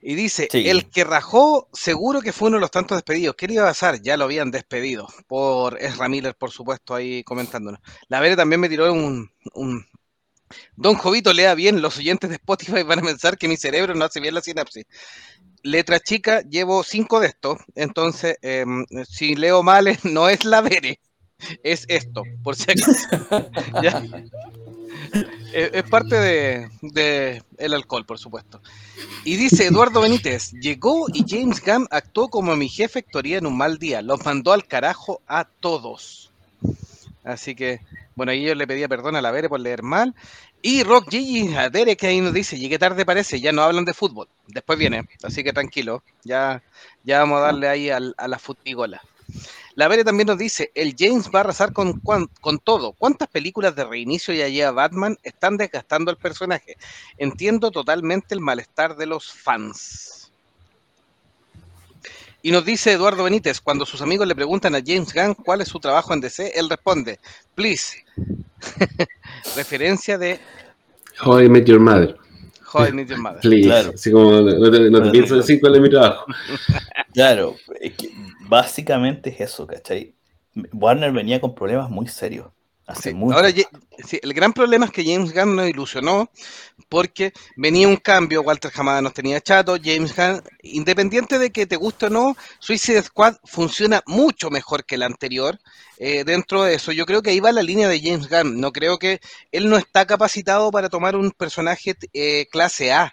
Y 0.00 0.16
dice, 0.16 0.48
el 0.52 0.90
que 0.90 1.04
rajó 1.04 1.68
seguro 1.72 2.20
que 2.20 2.32
fue 2.32 2.48
uno 2.48 2.56
de 2.56 2.62
los 2.62 2.72
tantos 2.72 2.96
despedidos. 2.96 3.36
¿Qué 3.36 3.46
le 3.46 3.54
iba 3.54 3.62
a 3.62 3.68
pasar? 3.68 4.02
Ya 4.02 4.16
lo 4.16 4.24
habían 4.24 4.50
despedido 4.50 5.06
por 5.28 5.80
Ezra 5.80 6.08
Miller, 6.08 6.34
por 6.34 6.50
supuesto, 6.50 6.96
ahí 6.96 7.22
comentándonos. 7.22 7.80
La 8.08 8.18
Vere 8.18 8.34
también 8.34 8.60
me 8.60 8.68
tiró 8.68 8.92
un, 8.92 9.30
Don 10.74 10.96
Jovito 10.96 11.32
lea 11.32 11.54
bien, 11.54 11.80
los 11.80 11.96
oyentes 11.98 12.28
de 12.28 12.36
Spotify 12.36 12.82
van 12.82 12.98
a 12.98 13.02
pensar 13.02 13.38
que 13.38 13.46
mi 13.46 13.56
cerebro 13.56 13.94
no 13.94 14.04
hace 14.04 14.18
bien 14.18 14.34
la 14.34 14.40
sinapsis. 14.40 14.86
Letra 15.62 16.00
chica, 16.00 16.40
llevo 16.40 16.82
cinco 16.82 17.20
de 17.20 17.28
estos, 17.28 17.58
entonces 17.76 18.36
em, 18.42 18.84
si 19.08 19.36
leo 19.36 19.62
mal 19.62 19.86
no 20.02 20.28
es 20.28 20.44
la 20.44 20.60
Vere, 20.60 20.98
es 21.62 21.84
esto, 21.88 22.22
por 22.42 22.56
si 22.56 22.70
acaso. 22.70 23.08
Es, 25.52 25.82
parte 25.84 26.16
de, 26.80 27.42
el 27.58 27.74
alcohol, 27.74 28.06
por 28.06 28.18
supuesto. 28.18 28.60
Y 29.24 29.36
dice 29.36 29.66
Eduardo 29.66 30.00
Benítez, 30.00 30.52
llegó 30.52 31.06
y 31.12 31.24
James 31.28 31.62
Gunn 31.62 31.86
actuó 31.90 32.28
como 32.28 32.56
mi 32.56 32.68
jefe 32.68 33.00
Hectoría 33.00 33.38
en 33.38 33.46
un 33.46 33.56
mal 33.56 33.78
día, 33.78 34.00
los 34.00 34.24
mandó 34.24 34.52
al 34.52 34.66
carajo 34.66 35.20
a 35.26 35.44
todos. 35.44 36.30
Así 37.24 37.54
que, 37.54 37.80
bueno, 38.14 38.32
ahí 38.32 38.44
yo 38.44 38.54
le 38.54 38.66
pedía 38.66 38.88
perdón 38.88 39.16
a 39.16 39.22
la 39.22 39.30
Vere 39.30 39.48
por 39.48 39.60
leer 39.60 39.82
mal. 39.82 40.14
Y 40.62 40.84
Rock 40.84 41.10
Gigi, 41.10 41.54
a 41.54 41.68
Derek 41.68 42.02
ahí 42.04 42.20
nos 42.20 42.32
dice, 42.32 42.58
llegué 42.58 42.78
tarde 42.78 43.04
parece, 43.04 43.40
ya 43.40 43.52
no 43.52 43.62
hablan 43.62 43.84
de 43.84 43.94
fútbol. 43.94 44.28
Después 44.46 44.78
viene, 44.78 45.08
así 45.22 45.42
que 45.44 45.52
tranquilo, 45.52 46.02
ya, 46.24 46.62
ya 47.04 47.18
vamos 47.18 47.38
a 47.38 47.46
darle 47.46 47.68
ahí 47.68 47.90
a, 47.90 47.98
a 48.16 48.28
la 48.28 48.38
futigola. 48.38 49.02
La 49.74 49.88
Vere 49.88 50.04
también 50.04 50.26
nos 50.26 50.38
dice, 50.38 50.70
el 50.74 50.94
James 50.98 51.30
va 51.34 51.38
a 51.38 51.42
arrasar 51.42 51.72
con, 51.72 52.00
con, 52.00 52.58
todo. 52.58 52.92
¿Cuántas 52.92 53.28
películas 53.28 53.74
de 53.74 53.84
reinicio 53.84 54.34
y 54.34 54.42
allá 54.42 54.70
Batman 54.70 55.16
están 55.22 55.56
desgastando 55.56 56.10
al 56.10 56.18
personaje? 56.18 56.76
Entiendo 57.16 57.70
totalmente 57.70 58.34
el 58.34 58.40
malestar 58.40 58.96
de 58.96 59.06
los 59.06 59.32
fans. 59.32 60.30
Y 62.42 62.50
nos 62.50 62.64
dice 62.64 62.92
Eduardo 62.92 63.24
Benítez, 63.24 63.60
cuando 63.60 63.86
sus 63.86 64.02
amigos 64.02 64.26
le 64.26 64.34
preguntan 64.34 64.74
a 64.74 64.82
James 64.84 65.14
Gunn 65.14 65.34
cuál 65.34 65.60
es 65.60 65.68
su 65.68 65.78
trabajo 65.78 66.12
en 66.12 66.20
DC, 66.20 66.52
él 66.54 66.68
responde, 66.68 67.20
please. 67.54 68.04
Referencia 69.56 70.18
de... 70.18 70.40
How 71.24 71.40
I 71.40 71.48
Met 71.48 71.66
Your 71.66 71.78
Mother. 71.78 72.16
How 72.72 72.86
I 72.86 72.92
Met 72.92 73.08
Your 73.08 73.18
Mother. 73.18 73.40
Please. 73.40 73.66
Claro. 73.66 73.90
Así 73.94 74.10
como 74.10 74.32
no 74.32 74.70
te, 74.70 74.90
no 74.90 75.02
te 75.02 75.10
pienso 75.10 75.36
decir 75.36 75.60
cuál 75.60 75.76
es 75.76 75.80
mi 75.80 75.90
trabajo. 75.90 76.26
Claro, 77.12 77.56
es 77.78 77.92
que 77.92 78.10
básicamente 78.48 79.28
es 79.28 79.40
eso, 79.42 79.66
¿cachai? 79.66 80.14
Warner 80.72 81.12
venía 81.12 81.42
con 81.42 81.54
problemas 81.54 81.90
muy 81.90 82.08
serios. 82.08 82.46
Hace 82.92 83.16
Ahora, 83.32 83.48
el 83.48 84.34
gran 84.34 84.52
problema 84.52 84.84
es 84.84 84.92
que 84.92 85.02
James 85.02 85.32
Gunn 85.32 85.56
nos 85.56 85.66
ilusionó 85.66 86.30
porque 86.90 87.32
venía 87.56 87.88
un 87.88 87.96
cambio, 87.96 88.42
Walter 88.42 88.70
Hamada 88.74 89.00
nos 89.00 89.14
tenía 89.14 89.40
chato, 89.40 89.78
James 89.82 90.14
Gunn, 90.14 90.42
independiente 90.62 91.38
de 91.38 91.50
que 91.50 91.64
te 91.64 91.76
guste 91.76 92.06
o 92.06 92.10
no, 92.10 92.36
Suicide 92.58 93.02
Squad 93.02 93.36
funciona 93.44 94.02
mucho 94.06 94.50
mejor 94.50 94.84
que 94.84 94.96
el 94.96 95.04
anterior. 95.04 95.58
Eh, 95.96 96.24
dentro 96.24 96.64
de 96.64 96.74
eso, 96.74 96.92
yo 96.92 97.06
creo 97.06 97.22
que 97.22 97.30
ahí 97.30 97.40
va 97.40 97.50
la 97.50 97.62
línea 97.62 97.88
de 97.88 97.98
James 97.98 98.28
Gunn. 98.28 98.60
No 98.60 98.72
creo 98.72 98.98
que 98.98 99.20
él 99.52 99.70
no 99.70 99.78
está 99.78 100.04
capacitado 100.04 100.70
para 100.70 100.90
tomar 100.90 101.16
un 101.16 101.30
personaje 101.30 101.96
eh, 102.12 102.46
clase 102.50 102.92
A. 102.92 103.10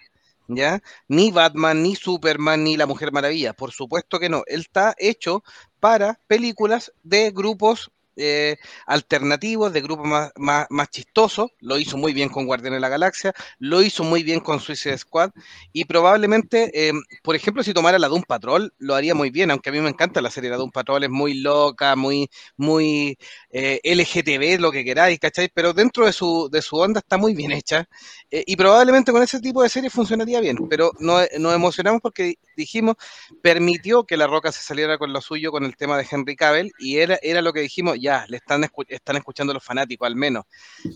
¿Ya? 0.48 0.82
Ni 1.08 1.30
Batman, 1.30 1.82
ni 1.82 1.94
Superman, 1.94 2.64
ni 2.64 2.76
la 2.76 2.86
Mujer 2.86 3.12
Maravilla, 3.12 3.52
por 3.54 3.70
supuesto 3.70 4.18
que 4.18 4.28
no. 4.28 4.42
Él 4.46 4.60
está 4.60 4.94
hecho 4.98 5.42
para 5.78 6.18
películas 6.26 6.92
de 7.04 7.30
grupos 7.30 7.90
eh, 8.16 8.56
alternativos, 8.86 9.72
de 9.72 9.80
grupos 9.80 10.06
más, 10.06 10.32
más, 10.36 10.66
más, 10.70 10.90
chistosos. 10.90 11.50
Lo 11.60 11.78
hizo 11.78 11.96
muy 11.96 12.12
bien 12.12 12.28
con 12.28 12.46
Guardián 12.46 12.74
de 12.74 12.80
la 12.80 12.88
Galaxia, 12.88 13.32
lo 13.58 13.82
hizo 13.82 14.04
muy 14.04 14.22
bien 14.22 14.40
con 14.40 14.60
Suicide 14.60 14.98
Squad. 14.98 15.30
Y 15.72 15.84
probablemente, 15.84 16.88
eh, 16.88 16.92
por 17.22 17.36
ejemplo, 17.36 17.62
si 17.62 17.74
tomara 17.74 17.98
la 17.98 18.08
Doom 18.08 18.22
Patrol, 18.22 18.72
lo 18.78 18.94
haría 18.94 19.14
muy 19.14 19.30
bien, 19.30 19.50
aunque 19.50 19.70
a 19.70 19.72
mí 19.72 19.80
me 19.80 19.88
encanta 19.90 20.20
la 20.20 20.30
serie 20.30 20.50
de 20.50 20.56
Doom 20.56 20.70
Patrol, 20.70 21.04
es 21.04 21.10
muy 21.10 21.34
loca, 21.34 21.96
muy, 21.96 22.28
muy 22.56 23.18
eh, 23.50 23.80
LGTB, 23.84 24.60
lo 24.60 24.70
que 24.70 24.84
queráis, 24.84 25.18
¿cacháis? 25.18 25.50
Pero 25.52 25.72
dentro 25.72 26.06
de 26.06 26.12
su, 26.12 26.48
de 26.50 26.62
su 26.62 26.76
onda 26.76 27.00
está 27.00 27.16
muy 27.16 27.34
bien 27.34 27.52
hecha. 27.52 27.88
y 28.30 28.56
probablemente 28.56 29.12
con 29.12 29.22
ese 29.22 29.40
tipo 29.40 29.62
de 29.62 29.68
serie 29.68 29.90
funcionaría 29.90 30.40
bien. 30.40 30.56
Pero 30.68 30.92
no, 31.00 31.18
nos 31.38 31.54
emocionamos 31.54 32.00
porque 32.00 32.34
dijimos, 32.56 32.96
permitió 33.42 34.04
que 34.04 34.16
La 34.16 34.26
Roca 34.26 34.52
se 34.52 34.62
saliera 34.62 34.98
con 34.98 35.12
lo 35.12 35.20
suyo 35.20 35.50
con 35.50 35.64
el 35.64 35.76
tema 35.76 35.98
de 35.98 36.06
Henry 36.10 36.36
Cavill, 36.36 36.72
y 36.78 36.98
era, 36.98 37.18
era 37.22 37.42
lo 37.42 37.52
que 37.52 37.60
dijimos, 37.60 37.98
ya 38.00 38.24
le 38.28 38.36
están, 38.36 38.66
están 38.88 39.16
escuchando 39.16 39.52
los 39.52 39.64
fanáticos 39.64 40.06
al 40.06 40.16
menos. 40.16 40.44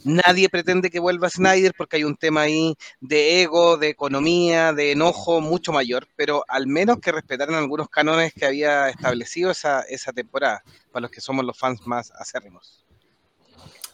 Nadie 0.05 0.49
pretende 0.49 0.91
que 0.91 1.01
vuelva 1.01 1.31
Snyder 1.31 1.73
porque 1.77 1.97
hay 1.97 2.05
un 2.05 2.17
tema 2.17 2.43
ahí 2.43 2.75
de 3.01 3.43
ego, 3.43 3.77
de 3.77 3.89
economía, 3.89 4.73
de 4.73 4.93
enojo 4.93 5.41
mucho 5.41 5.73
mayor, 5.73 6.07
pero 6.17 6.45
al 6.49 6.67
menos 6.67 6.99
que 7.01 7.13
respetaran 7.13 7.55
algunos 7.57 7.89
cánones 7.89 8.33
que 8.33 8.47
había 8.47 8.89
establecido 8.89 9.51
esa, 9.51 9.81
esa 9.83 10.13
temporada, 10.13 10.63
para 10.93 11.03
los 11.03 11.11
que 11.11 11.21
somos 11.21 11.45
los 11.45 11.59
fans 11.59 11.87
más 11.87 12.13
acérrimos. 12.45 12.85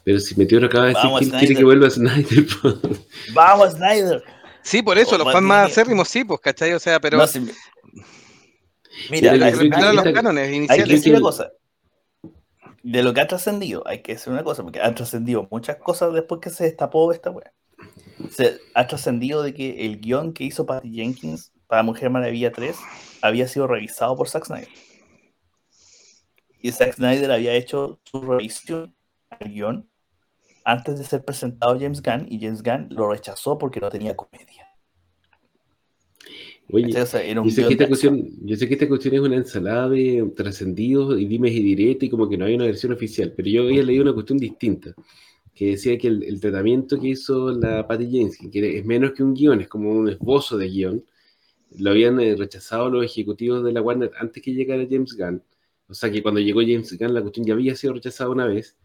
Pero 0.05 0.19
si 0.19 0.35
Meteoro 0.35 0.67
acaba 0.67 0.87
de 0.87 0.95
decir 0.95 1.31
que 1.31 1.39
quiere 1.39 1.57
que 1.57 1.65
vuelva 1.65 1.91
Snyder. 1.91 2.47
Vamos, 3.33 3.73
Snyder. 3.73 4.23
Sí, 4.63 4.83
por 4.83 4.99
eso, 4.99 5.17
los 5.17 5.33
fans 5.33 5.47
más 5.47 5.71
acérrimos 5.71 6.09
sí, 6.09 6.25
pues, 6.25 6.41
¿cachai? 6.41 6.73
O 6.73 6.79
sea, 6.79 7.01
pero... 7.01 7.19
Mira, 9.11 9.35
los 9.37 10.05
cánones 10.13 10.53
iniciales. 10.53 10.85
Hay 10.85 10.89
que 10.89 10.95
decir 10.97 11.13
una 11.13 11.23
cosa 11.23 11.51
de 12.83 13.03
lo 13.03 13.13
que 13.13 13.21
ha 13.21 13.27
trascendido, 13.27 13.83
hay 13.87 14.01
que 14.01 14.15
decir 14.15 14.33
una 14.33 14.43
cosa, 14.43 14.63
porque 14.63 14.81
ha 14.81 14.95
trascendido 14.95 15.47
muchas 15.51 15.77
cosas 15.77 16.15
después 16.15 16.41
que 16.41 16.49
se 16.49 16.65
destapó 16.65 17.13
esta 17.13 17.31
weá. 17.31 17.53
Se 18.31 18.59
ha 18.75 18.87
trascendido 18.87 19.43
de 19.43 19.53
que 19.55 19.85
el 19.87 20.01
guion 20.01 20.33
que 20.33 20.45
hizo 20.45 20.65
Patty 20.67 20.91
Jenkins 20.91 21.53
para 21.67 21.83
Mujer 21.83 22.11
Maravilla 22.11 22.53
3 22.53 22.77
había 23.23 23.49
sido 23.49 23.67
revisado 23.67 24.17
por 24.17 24.29
Zack 24.29 24.47
Snyder. 24.47 24.69
Y 26.63 26.73
Zack 26.73 26.95
Snyder 26.95 27.31
había 27.31 27.55
hecho 27.55 28.01
su 28.05 28.21
revisión 28.21 28.95
al 29.31 29.49
guion 29.53 29.89
antes 30.65 30.99
de 30.99 31.05
ser 31.05 31.25
presentado 31.25 31.73
a 31.75 31.79
James 31.79 32.03
Gunn 32.03 32.27
y 32.29 32.39
James 32.39 32.63
Gunn 32.63 32.89
lo 32.91 33.11
rechazó 33.11 33.59
porque 33.59 33.81
no 33.81 33.89
tenía 33.89 34.15
comedia. 34.15 34.67
Oye, 36.73 36.93
yo, 36.93 37.05
sé 37.07 37.67
que 37.67 37.73
esta 37.73 37.89
cuestión, 37.89 38.29
yo 38.43 38.57
sé 38.57 38.69
que 38.69 38.75
esta 38.75 38.89
cuestión 38.89 39.15
es 39.15 39.21
una 39.21 39.37
ensalada 39.37 39.89
de 39.89 40.31
trascendidos 40.37 41.19
y 41.21 41.27
dimes 41.27 41.53
y 41.53 41.63
diretes 41.63 42.07
y 42.07 42.11
como 42.11 42.29
que 42.29 42.37
no 42.37 42.45
hay 42.45 42.55
una 42.55 42.67
versión 42.67 42.93
oficial, 42.93 43.33
pero 43.37 43.49
yo 43.49 43.63
había 43.63 43.83
leído 43.83 44.05
una 44.05 44.13
cuestión 44.13 44.39
distinta, 44.39 44.95
que 45.53 45.71
decía 45.71 45.99
que 45.99 46.07
el, 46.09 46.41
tratamiento 46.41 47.01
que 47.01 47.09
hizo 47.09 47.51
la 47.51 47.87
Patty 47.89 48.09
Jenkins, 48.09 48.53
que 48.53 48.79
es 48.79 48.85
menos 48.85 49.13
que 49.13 49.25
un 49.25 49.35
guion, 49.35 49.61
es 49.61 49.69
como 49.69 49.91
un 49.91 50.09
esbozo 50.09 50.57
de 50.57 50.69
guion, 50.69 51.05
lo 51.79 51.91
habían 51.91 52.21
eh, 52.21 52.37
rechazado 52.37 52.89
los 52.89 53.05
ejecutivos 53.05 53.65
de 53.65 53.73
la 53.73 53.83
Warner 53.83 54.13
antes 54.19 54.43
que 54.43 54.53
llegara 54.53 54.87
James 54.89 55.17
Gunn. 55.17 55.43
O 55.91 55.95
sea 55.95 56.11
que 56.11 56.23
cuando 56.23 56.41
llegó 56.41 56.61
James 56.61 56.97
Gunn 56.97 57.15
la 57.15 57.21
cuestión 57.21 57.45
ya 57.45 57.55
había 57.55 57.75
sido 57.75 57.95
rechazada 57.95 58.31
una 58.31 58.47
vez. 58.47 58.77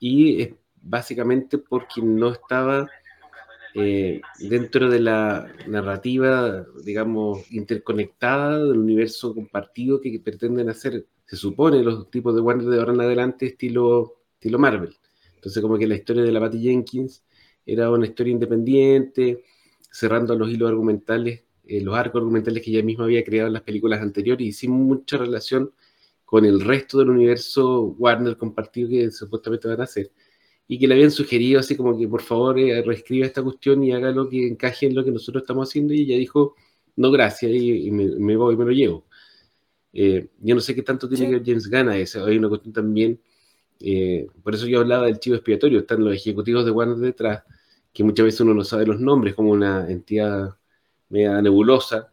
Y 0.00 0.42
es 0.42 0.50
básicamente 0.76 1.58
porque 1.58 2.02
no 2.02 2.32
estaba 2.32 2.88
eh, 3.74 4.20
dentro 4.40 4.90
de 4.90 5.00
la 5.00 5.52
narrativa, 5.66 6.66
digamos, 6.84 7.50
interconectada 7.52 8.58
del 8.64 8.78
universo 8.78 9.34
compartido 9.34 10.00
que 10.00 10.18
pretenden 10.20 10.68
hacer, 10.68 11.06
se 11.26 11.36
supone, 11.36 11.82
los 11.82 12.10
tipos 12.10 12.34
de 12.34 12.40
Warner 12.40 12.66
de 12.66 12.78
ahora 12.78 12.94
en 12.94 13.00
adelante, 13.00 13.46
estilo, 13.46 14.22
estilo 14.34 14.58
Marvel. 14.58 14.96
Entonces, 15.34 15.62
como 15.62 15.78
que 15.78 15.86
la 15.86 15.94
historia 15.94 16.22
de 16.22 16.32
la 16.32 16.40
Patty 16.40 16.60
Jenkins 16.60 17.22
era 17.64 17.90
una 17.90 18.06
historia 18.06 18.32
independiente, 18.32 19.44
cerrando 19.90 20.36
los 20.36 20.50
hilos 20.50 20.70
argumentales, 20.70 21.44
eh, 21.66 21.80
los 21.80 21.96
arcos 21.96 22.20
argumentales 22.20 22.62
que 22.62 22.70
ella 22.70 22.82
misma 22.82 23.04
había 23.04 23.22
creado 23.22 23.48
en 23.48 23.52
las 23.52 23.62
películas 23.62 24.00
anteriores 24.00 24.46
y 24.46 24.52
sin 24.52 24.72
mucha 24.72 25.18
relación 25.18 25.72
con 26.28 26.44
el 26.44 26.60
resto 26.60 26.98
del 26.98 27.08
universo 27.08 27.96
Warner 27.98 28.36
compartido 28.36 28.90
que 28.90 29.10
supuestamente 29.10 29.66
van 29.66 29.80
a 29.80 29.84
hacer 29.84 30.12
y 30.66 30.78
que 30.78 30.86
le 30.86 30.92
habían 30.92 31.10
sugerido 31.10 31.58
así 31.58 31.74
como 31.74 31.98
que 31.98 32.06
por 32.06 32.20
favor 32.20 32.58
eh, 32.58 32.82
reescriba 32.82 33.24
esta 33.24 33.42
cuestión 33.42 33.82
y 33.82 33.92
haga 33.92 34.10
lo 34.10 34.28
que 34.28 34.46
encaje 34.46 34.84
en 34.84 34.94
lo 34.94 35.02
que 35.02 35.10
nosotros 35.10 35.42
estamos 35.42 35.70
haciendo 35.70 35.94
y 35.94 36.02
ella 36.02 36.16
dijo, 36.18 36.54
no 36.96 37.10
gracias, 37.10 37.50
y, 37.54 37.90
me, 37.90 38.36
voy, 38.36 38.58
me 38.58 38.66
lo 38.66 38.72
llevo. 38.72 39.06
Eh, 39.90 40.28
yo 40.40 40.54
no 40.54 40.60
sé 40.60 40.74
qué 40.74 40.82
tanto 40.82 41.08
tiene 41.08 41.30
que 41.30 41.36
ver 41.38 41.46
James 41.46 41.70
Gunn 41.70 41.88
a 41.88 41.96
eso. 41.96 42.22
Hay 42.26 42.36
una 42.36 42.50
cuestión 42.50 42.74
también, 42.74 43.18
eh, 43.80 44.26
por 44.42 44.54
eso 44.54 44.66
yo 44.66 44.80
hablaba 44.80 45.06
del 45.06 45.20
chivo 45.20 45.36
expiatorio, 45.36 45.78
están 45.78 46.04
los 46.04 46.14
ejecutivos 46.14 46.66
de 46.66 46.72
Warner 46.72 46.98
detrás, 46.98 47.42
que 47.90 48.04
muchas 48.04 48.26
veces 48.26 48.42
uno 48.42 48.52
no 48.52 48.64
sabe 48.64 48.84
los 48.84 49.00
nombres, 49.00 49.34
como 49.34 49.50
una 49.52 49.90
entidad 49.90 50.58
media 51.08 51.40
nebulosa, 51.40 52.12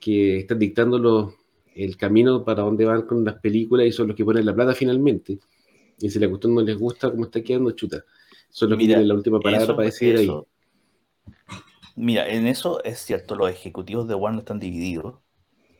que 0.00 0.38
están 0.38 0.60
dictando 0.60 1.34
el 1.84 1.96
camino 1.96 2.44
para 2.44 2.62
dónde 2.62 2.84
van 2.84 3.02
con 3.02 3.24
las 3.24 3.36
películas 3.36 3.86
y 3.86 3.92
son 3.92 4.08
los 4.08 4.16
que 4.16 4.24
ponen 4.24 4.44
la 4.44 4.54
plata 4.54 4.74
finalmente. 4.74 5.38
Y 5.98 6.10
si 6.10 6.18
la 6.18 6.28
cuestión 6.28 6.54
no 6.54 6.60
les 6.60 6.78
gusta 6.78 7.10
cómo 7.10 7.24
está 7.24 7.42
quedando, 7.42 7.70
chuta. 7.72 8.04
Son 8.50 8.70
los 8.70 8.78
que 8.78 8.86
tienen 8.86 9.08
la 9.08 9.14
última 9.14 9.40
palabra 9.40 9.74
para 9.74 9.86
decir 9.86 10.16
ahí. 10.16 10.30
Mira, 11.96 12.28
en 12.28 12.46
eso 12.46 12.82
es 12.84 13.00
cierto, 13.00 13.34
los 13.34 13.50
ejecutivos 13.50 14.06
de 14.06 14.14
Warner 14.14 14.40
están 14.40 14.60
divididos. 14.60 15.16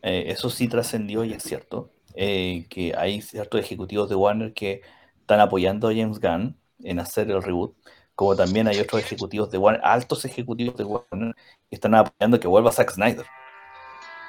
Eh, 0.03 0.25
eso 0.29 0.51
sí 0.51 0.69
trascendió 0.69 1.25
y 1.25 1.33
es 1.33 1.43
cierto. 1.43 1.93
Eh, 2.15 2.67
que 2.69 2.95
hay 2.97 3.23
ciertos 3.23 3.61
ejecutivos 3.61 4.09
de 4.09 4.17
Warner 4.17 4.53
que 4.53 4.83
están 5.21 5.41
apoyando 5.41 5.89
a 5.89 5.95
James 5.95 6.19
Gunn 6.19 6.57
en 6.83 6.99
hacer 6.99 7.31
el 7.31 7.43
reboot, 7.43 7.77
como 8.17 8.35
también 8.35 8.67
hay 8.67 8.81
otros 8.81 9.01
ejecutivos 9.01 9.51
de 9.51 9.59
Warner, 9.59 9.81
altos 9.85 10.25
ejecutivos 10.25 10.77
de 10.77 10.85
Warner, 10.85 11.35
que 11.71 11.77
están 11.77 11.95
apoyando 11.95 12.41
que 12.41 12.49
vuelva 12.49 12.73
Zack 12.73 12.91
Snyder. 12.91 13.27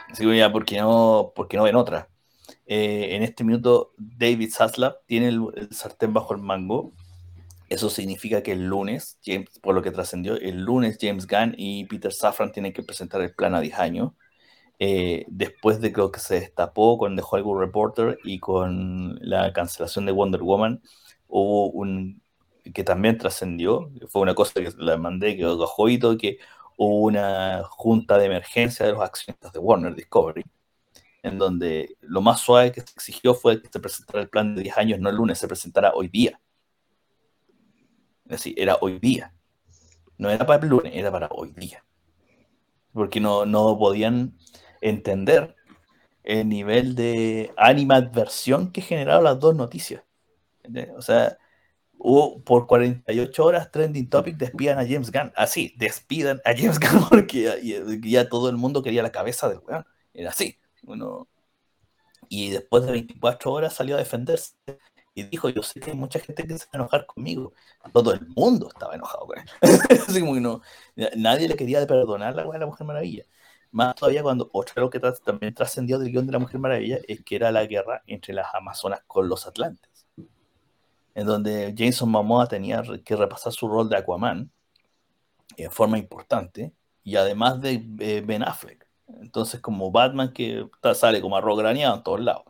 Así 0.10 0.26
que 0.26 0.38
ya, 0.38 0.52
¿por 0.52 0.72
no, 0.72 1.32
porque 1.36 1.58
no 1.58 1.64
ven 1.64 1.76
otra? 1.76 2.10
Eh, 2.66 3.16
en 3.16 3.24
este 3.24 3.44
minuto, 3.44 3.94
David 3.98 4.52
Zaslav 4.52 4.98
tiene 5.06 5.30
el, 5.30 5.70
sartén 5.72 6.14
bajo 6.14 6.34
el 6.34 6.42
mango. 6.42 6.94
Eso 7.70 7.90
significa 7.90 8.42
que 8.44 8.54
el 8.54 8.66
lunes, 8.66 9.20
por 9.62 9.76
lo 9.76 9.82
que 9.82 9.92
trascendió, 9.92 10.36
el 10.36 10.64
lunes 10.64 10.98
James 11.00 11.28
Gunn 11.28 11.54
y 11.58 11.86
Peter 11.86 12.12
Safran 12.12 12.52
tienen 12.52 12.74
que 12.74 12.84
presentar 12.84 13.22
el 13.22 13.34
plan 13.36 13.56
a 13.56 13.62
10 13.62 13.80
años. 13.80 14.12
Eh, 14.80 15.26
después 15.28 15.82
de 15.82 15.92
lo 15.92 16.12
que 16.12 16.20
se 16.20 16.40
destapó 16.40 16.98
con 16.98 17.16
The 17.16 17.24
Hollywood 17.30 17.60
Reporter 17.60 18.20
y 18.24 18.40
con 18.40 19.20
la 19.22 19.54
cancelación 19.54 20.06
de 20.06 20.14
Wonder 20.14 20.42
Woman, 20.42 20.82
hubo 21.28 21.70
un 21.72 22.22
que 22.74 22.84
también 22.84 23.18
trascendió, 23.18 23.92
fue 24.10 24.22
una 24.22 24.36
cosa 24.36 24.54
que 24.56 24.72
la 24.78 24.98
mandé 24.98 25.36
que 25.36 25.44
todo 25.44 26.18
que 26.18 26.38
hubo 26.82 27.08
una 27.08 27.62
junta 27.66 28.18
de 28.18 28.28
emergencia 28.28 28.86
de 28.86 28.94
los 28.94 29.02
accionistas 29.02 29.52
de 29.52 29.60
Warner 29.60 29.94
Discovery, 29.94 30.46
en 31.24 31.38
donde 31.38 31.98
lo 32.00 32.22
más 32.22 32.40
suave 32.40 32.72
que 32.72 32.80
se 32.80 32.94
exigió 32.94 33.34
fue 33.34 33.62
que 33.62 33.68
se 33.68 33.82
presentara 33.82 34.22
el 34.22 34.30
plan 34.30 34.56
de 34.56 34.62
10 34.64 34.78
años, 34.78 35.00
no 35.00 35.10
el 35.10 35.18
lunes, 35.18 35.38
se 35.38 35.48
presentara 35.48 35.92
hoy 35.94 36.08
día. 36.08 36.40
Es 38.24 38.32
decir, 38.32 38.54
era 38.58 38.78
hoy 38.80 38.98
día. 38.98 39.34
No 40.18 40.30
era 40.30 40.46
para 40.46 40.64
el 40.64 40.70
lunes, 40.70 40.94
era 40.96 41.12
para 41.12 41.28
hoy 41.32 41.52
día. 41.52 41.84
Porque 42.94 43.20
no, 43.20 43.46
no 43.46 43.78
podían 43.78 44.38
entender 44.80 45.58
el 46.24 46.48
nivel 46.48 46.96
de 46.96 47.54
animadversión 47.58 48.72
que 48.72 48.80
generaron 48.80 49.26
las 49.26 49.38
dos 49.38 49.54
noticias. 49.54 50.04
O 50.96 51.02
sea, 51.02 51.38
hubo 52.00 52.42
por 52.44 52.66
48 52.66 53.46
horas 53.46 53.72
trending 53.72 54.10
topic 54.10 54.38
despidan 54.38 54.80
a 54.80 54.88
James 54.88 55.12
Gunn. 55.12 55.32
Así, 55.36 55.74
despidan 55.78 56.42
a 56.46 56.56
James 56.56 56.80
Gunn 56.80 57.08
porque 57.10 58.00
ya, 58.04 58.30
todo 58.30 58.50
el 58.50 58.58
mundo 58.58 58.82
quería 58.82 59.04
la 59.04 59.12
cabeza 59.12 59.50
del 59.50 59.60
weón. 59.60 59.86
Era 60.14 60.32
así. 60.32 60.58
Bueno, 60.82 61.28
y 62.30 62.52
después 62.52 62.86
de 62.86 62.94
24 62.94 63.52
horas 63.52 63.74
salió 63.74 63.96
a 63.96 64.00
defenderse 64.00 64.54
y 65.14 65.24
dijo, 65.24 65.50
yo 65.50 65.62
sé 65.62 65.80
que 65.80 65.92
hay 65.92 65.98
mucha 65.98 66.20
gente 66.20 66.48
que 66.48 66.58
se 66.58 66.66
va 66.66 66.72
a 66.74 66.78
enojar 66.78 67.06
conmigo. 67.06 67.54
Todo 67.94 68.14
el 68.14 68.26
mundo 68.36 68.70
estaba 68.70 68.96
enojado 68.96 69.28
con 69.28 69.40
él. 69.40 69.46
así 70.08 70.24
nadie 71.18 71.48
le 71.48 71.56
quería 71.56 71.86
perdonar 71.86 72.36
la, 72.36 72.46
la 72.46 72.66
Mujer 72.66 72.88
Maravilla. 72.88 73.26
Más 73.72 73.94
todavía 73.96 74.24
cuando 74.24 74.50
otra 74.54 74.82
lo 74.82 74.90
que 74.90 75.00
también 75.00 75.54
trascendió 75.54 76.00
del 76.00 76.12
guion 76.12 76.26
de 76.26 76.32
la 76.32 76.40
Mujer 76.40 76.60
Maravilla 76.60 77.00
es 77.08 77.22
que 77.24 77.36
era 77.36 77.52
la 77.52 77.66
guerra 77.66 78.04
entre 78.08 78.34
las 78.34 78.48
Amazonas 78.56 79.02
con 79.06 79.28
los 79.30 79.46
Atlantes 79.46 79.89
en 81.16 81.26
donde 81.26 81.74
Jason 81.78 82.10
Momoa 82.10 82.48
tenía 82.48 82.84
que 83.04 83.16
repasar 83.16 83.54
su 83.54 83.68
rol 83.68 83.90
de 83.90 83.98
Aquaman 83.98 84.52
en 85.58 85.72
forma 85.72 85.98
importante, 85.98 86.74
y 87.04 87.16
además 87.16 87.60
de 87.62 87.86
eh, 88.00 88.24
Ben 88.26 88.44
Affleck. 88.44 88.88
Entonces, 89.22 89.60
como 89.62 89.92
Batman 89.92 90.32
que 90.34 90.68
sale 90.94 91.22
como 91.22 91.38
arroz 91.38 91.58
graneado 91.58 91.96
en 91.96 92.04
todos 92.04 92.20
lados, 92.22 92.44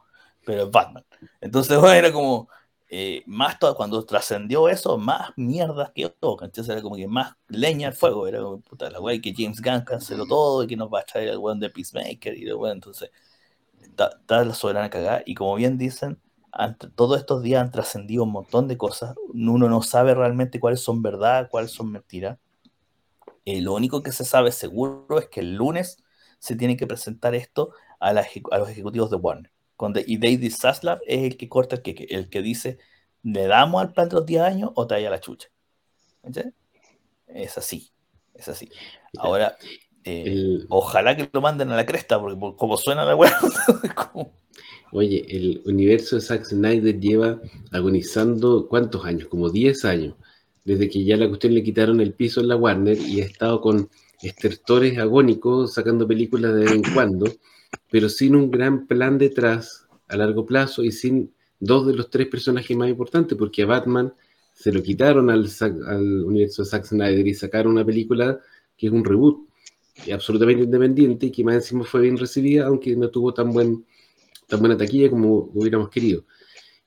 pero 0.46 0.64
es 0.64 0.72
Batman. 0.72 1.06
Entonces, 1.42 1.78
bueno, 1.80 1.94
era 1.94 2.12
como, 2.12 2.50
eh, 2.90 3.24
más 3.26 3.60
todo, 3.60 3.76
cuando 3.76 4.04
trascendió 4.06 4.68
eso, 4.70 4.98
más 4.98 5.32
mierdas 5.38 5.92
que 5.94 6.10
todo, 6.10 6.44
entonces 6.44 6.72
era 6.72 6.82
como 6.82 6.96
que 6.96 7.08
más 7.08 7.36
leña 7.48 7.90
al 7.90 7.94
fuego, 7.94 8.28
era 8.28 8.40
como, 8.42 8.62
puta, 8.62 8.90
la 8.90 9.00
wey 9.00 9.22
que 9.22 9.34
James 9.36 9.62
Gunn 9.62 9.82
canceló 9.82 10.26
todo 10.26 10.64
y 10.64 10.68
que 10.68 10.76
nos 10.76 10.90
va 10.92 11.02
a 11.02 11.06
traer 11.06 11.30
el 11.30 11.38
weón 11.38 11.60
de 11.60 11.70
Peacemaker, 11.70 12.38
y 12.38 12.50
entonces, 12.50 13.12
está, 13.82 14.44
la 14.44 14.54
soberana 14.54 14.90
cagada, 14.90 15.24
y 15.26 15.36
como 15.36 15.56
bien 15.56 15.78
dicen, 15.78 16.20
todos 16.96 17.20
estos 17.20 17.42
días 17.42 17.62
han 17.62 17.72
trascendido 17.72 18.24
un 18.24 18.32
montón 18.32 18.68
de 18.68 18.78
cosas. 18.78 19.16
Uno 19.34 19.70
no 19.70 19.82
sabe 19.82 20.14
realmente 20.14 20.60
cuáles 20.60 20.82
son 20.82 21.02
verdad, 21.02 21.50
cuáles 21.50 21.72
son 21.72 21.92
mentiras. 21.92 22.38
Eh, 23.46 23.62
lo 23.62 23.74
único 23.74 24.04
que 24.04 24.12
se 24.12 24.26
sabe 24.26 24.52
seguro 24.52 25.20
es 25.20 25.28
que 25.28 25.40
el 25.40 25.56
lunes 25.56 25.98
se 26.40 26.56
tiene 26.56 26.78
que 26.78 26.88
presentar 26.88 27.36
esto 27.36 27.72
a, 28.00 28.14
los 28.14 28.70
ejecutivos 28.70 29.10
de 29.10 29.18
Warner. 29.18 29.52
y 30.06 30.18
David 30.18 30.54
Zaslav 30.56 31.00
es 31.06 31.24
el 31.24 31.38
que 31.38 31.50
corta 31.50 31.78
el 31.78 31.82
que, 31.82 32.08
el 32.10 32.30
que 32.30 32.42
dice, 32.42 32.78
¿le 33.24 33.48
damos 33.48 33.82
al 33.82 33.94
plan 33.94 34.10
de 34.10 34.16
los 34.16 34.26
10 34.26 34.42
años 34.42 34.72
o 34.76 34.88
trae 34.88 35.06
a 35.06 35.10
la 35.10 35.20
chucha? 35.20 35.50
Es 37.28 37.58
así, 37.58 37.92
es 38.34 38.48
así. 38.48 38.70
Ahora, 39.18 39.58
eh, 40.04 40.60
ojalá 40.70 41.16
que 41.16 41.30
lo 41.32 41.42
manden 41.42 41.72
a 41.72 41.76
la 41.76 41.86
cresta, 41.86 42.20
porque 42.20 42.38
como 42.58 42.78
suena 42.78 43.06
la 43.06 43.16
weá, 43.16 43.38
Oye, 44.92 45.26
el 45.30 45.62
universo 45.66 46.16
de 46.16 46.22
Zack 46.22 46.46
Snyder 46.46 47.00
lleva 47.00 47.42
agonizando 47.72 48.68
cuántos 48.68 49.06
años, 49.06 49.28
como 49.28 49.50
10 49.50 49.86
años, 49.86 50.16
desde 50.66 50.90
que 50.90 51.04
ya 51.04 51.18
la 51.18 51.28
cuestión 51.28 51.54
le 51.54 51.64
quitaron 51.64 52.02
el 52.02 52.14
piso 52.14 52.42
en 52.42 52.48
la 52.48 52.56
Warner 52.56 52.98
y 52.98 53.22
ha 53.22 53.26
estado 53.26 53.62
con 53.62 53.90
estertores 54.22 54.98
agónicos 54.98 55.74
sacando 55.74 56.08
películas 56.08 56.54
de 56.56 56.62
vez 56.62 56.72
en 56.72 56.94
cuando, 56.94 57.32
pero 57.92 58.10
sin 58.10 58.36
un 58.36 58.50
gran 58.50 58.88
plan 58.88 59.18
detrás 59.18 59.88
a 60.08 60.18
largo 60.18 60.46
plazo 60.46 60.84
y 60.84 60.92
sin 60.92 61.34
dos 61.60 61.86
de 61.86 61.94
los 61.94 62.10
tres 62.10 62.28
personajes 62.28 62.76
más 62.76 62.90
importantes, 62.90 63.38
porque 63.38 63.64
a 63.64 63.68
Batman 63.68 64.14
se 64.54 64.72
lo 64.72 64.82
quitaron 64.82 65.30
al, 65.30 65.48
al 65.88 66.26
universo 66.26 66.64
de 66.64 66.70
Zack 66.70 66.86
Snyder 66.86 67.28
y 67.28 67.34
sacaron 67.34 67.74
una 67.74 67.86
película 67.86 68.40
que 68.76 68.88
es 68.88 68.94
un 68.94 69.06
reboot 69.06 69.48
absolutamente 70.12 70.64
independiente 70.64 71.28
y 71.28 71.32
que 71.32 71.44
más 71.44 71.56
encima 71.56 71.84
fue 71.84 72.02
bien 72.02 72.18
recibida, 72.18 72.68
aunque 72.68 72.96
no 72.96 73.10
tuvo 73.10 73.34
tan 73.34 73.52
buen 73.52 73.86
tan 74.50 74.60
buena 74.60 74.76
taquilla 74.76 75.10
como 75.10 75.50
hubiéramos 75.54 75.90
querido. 75.90 76.26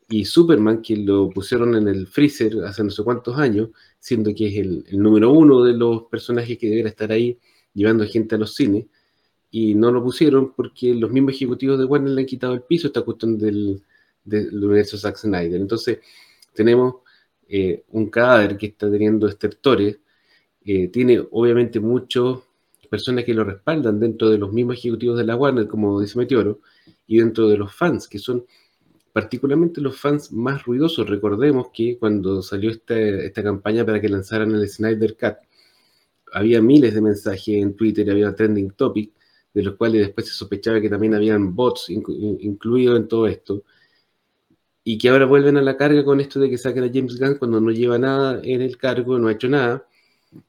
Y 0.09 0.27
Superman, 0.27 0.83
que 0.83 0.96
lo 0.96 1.31
pusieron 1.31 1.75
en 1.77 1.88
el 1.88 2.07
freezer 2.07 2.64
hace 2.66 2.85
no 2.85 2.90
sé 2.90 3.03
cuántos 3.03 3.38
años, 3.38 3.70
siendo 3.98 4.35
que 4.35 4.48
es 4.48 4.57
el, 4.57 4.85
número 4.92 5.33
uno 5.33 5.62
de 5.64 5.72
los 5.72 6.03
personajes 6.11 6.59
que 6.59 6.68
debería 6.68 6.90
estar 6.90 7.11
ahí 7.12 7.38
llevando 7.72 8.05
gente 8.07 8.35
a 8.35 8.38
los 8.38 8.55
cines, 8.55 8.85
y 9.51 9.75
no 9.75 9.90
lo 9.90 10.03
pusieron 10.03 10.53
porque 10.55 10.94
los 10.94 11.11
mismos 11.11 11.35
ejecutivos 11.35 11.79
de 11.79 11.85
Warner 11.85 12.12
le 12.12 12.22
han 12.22 12.27
quitado 12.27 12.55
el 12.55 12.62
piso 12.62 12.88
esta 12.88 13.03
cuestión 13.03 13.38
del, 13.38 13.83
del 14.25 14.64
universo 14.64 14.98
Zack 14.98 15.16
Snyder. 15.16 15.61
Entonces, 15.61 16.01
tenemos 16.55 16.96
eh, 17.48 17.85
un 17.90 18.11
cadáver 18.11 18.57
que 18.57 18.66
está 18.66 18.90
teniendo 18.90 19.29
estertores, 19.29 19.98
eh, 20.64 20.88
tiene 20.88 21.22
obviamente 21.31 21.81
muchas 21.81 22.38
personas 22.90 23.25
que 23.25 23.35
lo 23.35 23.44
respaldan 23.44 24.01
dentro 24.01 24.31
de 24.31 24.38
los 24.38 24.53
mismos 24.53 24.77
ejecutivos 24.77 25.18
de 25.18 25.25
la 25.25 25.37
Warner, 25.37 25.66
como 25.68 26.01
dice 26.01 26.18
Meteoro, 26.18 26.61
y 27.06 27.18
dentro 27.18 27.48
de 27.48 27.56
los 27.56 27.74
fans, 27.74 28.08
que 28.08 28.18
son 28.18 28.44
particularmente 29.12 29.80
los 29.80 30.00
fans 30.00 30.32
más 30.32 30.64
ruidosos. 30.64 31.08
Recordemos 31.08 31.68
que 31.72 31.98
cuando 31.98 32.42
salió 32.42 32.70
esta, 32.70 32.98
esta 32.98 33.42
campaña 33.42 33.84
para 33.84 34.00
que 34.00 34.08
lanzaran 34.08 34.52
el 34.52 34.68
Snyder 34.68 35.16
Cut, 35.16 35.36
había 36.32 36.62
miles 36.62 36.94
de 36.94 37.02
mensajes 37.02 37.56
en 37.62 37.76
Twitter, 37.76 38.10
había 38.10 38.34
trending 38.34 38.70
topic, 38.70 39.12
de 39.52 39.62
los 39.62 39.76
cuales 39.76 40.06
después 40.06 40.28
se 40.28 40.32
sospechaba 40.32 40.80
que 40.80 40.88
también 40.88 41.14
habían 41.14 41.54
bots 41.54 41.90
incluidos 41.90 42.98
en 42.98 43.06
todo 43.06 43.26
esto, 43.26 43.64
y 44.82 44.96
que 44.98 45.10
ahora 45.10 45.26
vuelven 45.26 45.58
a 45.58 45.62
la 45.62 45.76
carga 45.76 46.04
con 46.04 46.20
esto 46.20 46.40
de 46.40 46.48
que 46.48 46.58
saquen 46.58 46.84
a 46.84 46.90
James 46.92 47.18
Gunn 47.18 47.36
cuando 47.36 47.60
no 47.60 47.70
lleva 47.70 47.98
nada 47.98 48.40
en 48.42 48.62
el 48.62 48.78
cargo, 48.78 49.18
no 49.18 49.28
ha 49.28 49.32
hecho 49.32 49.48
nada, 49.48 49.86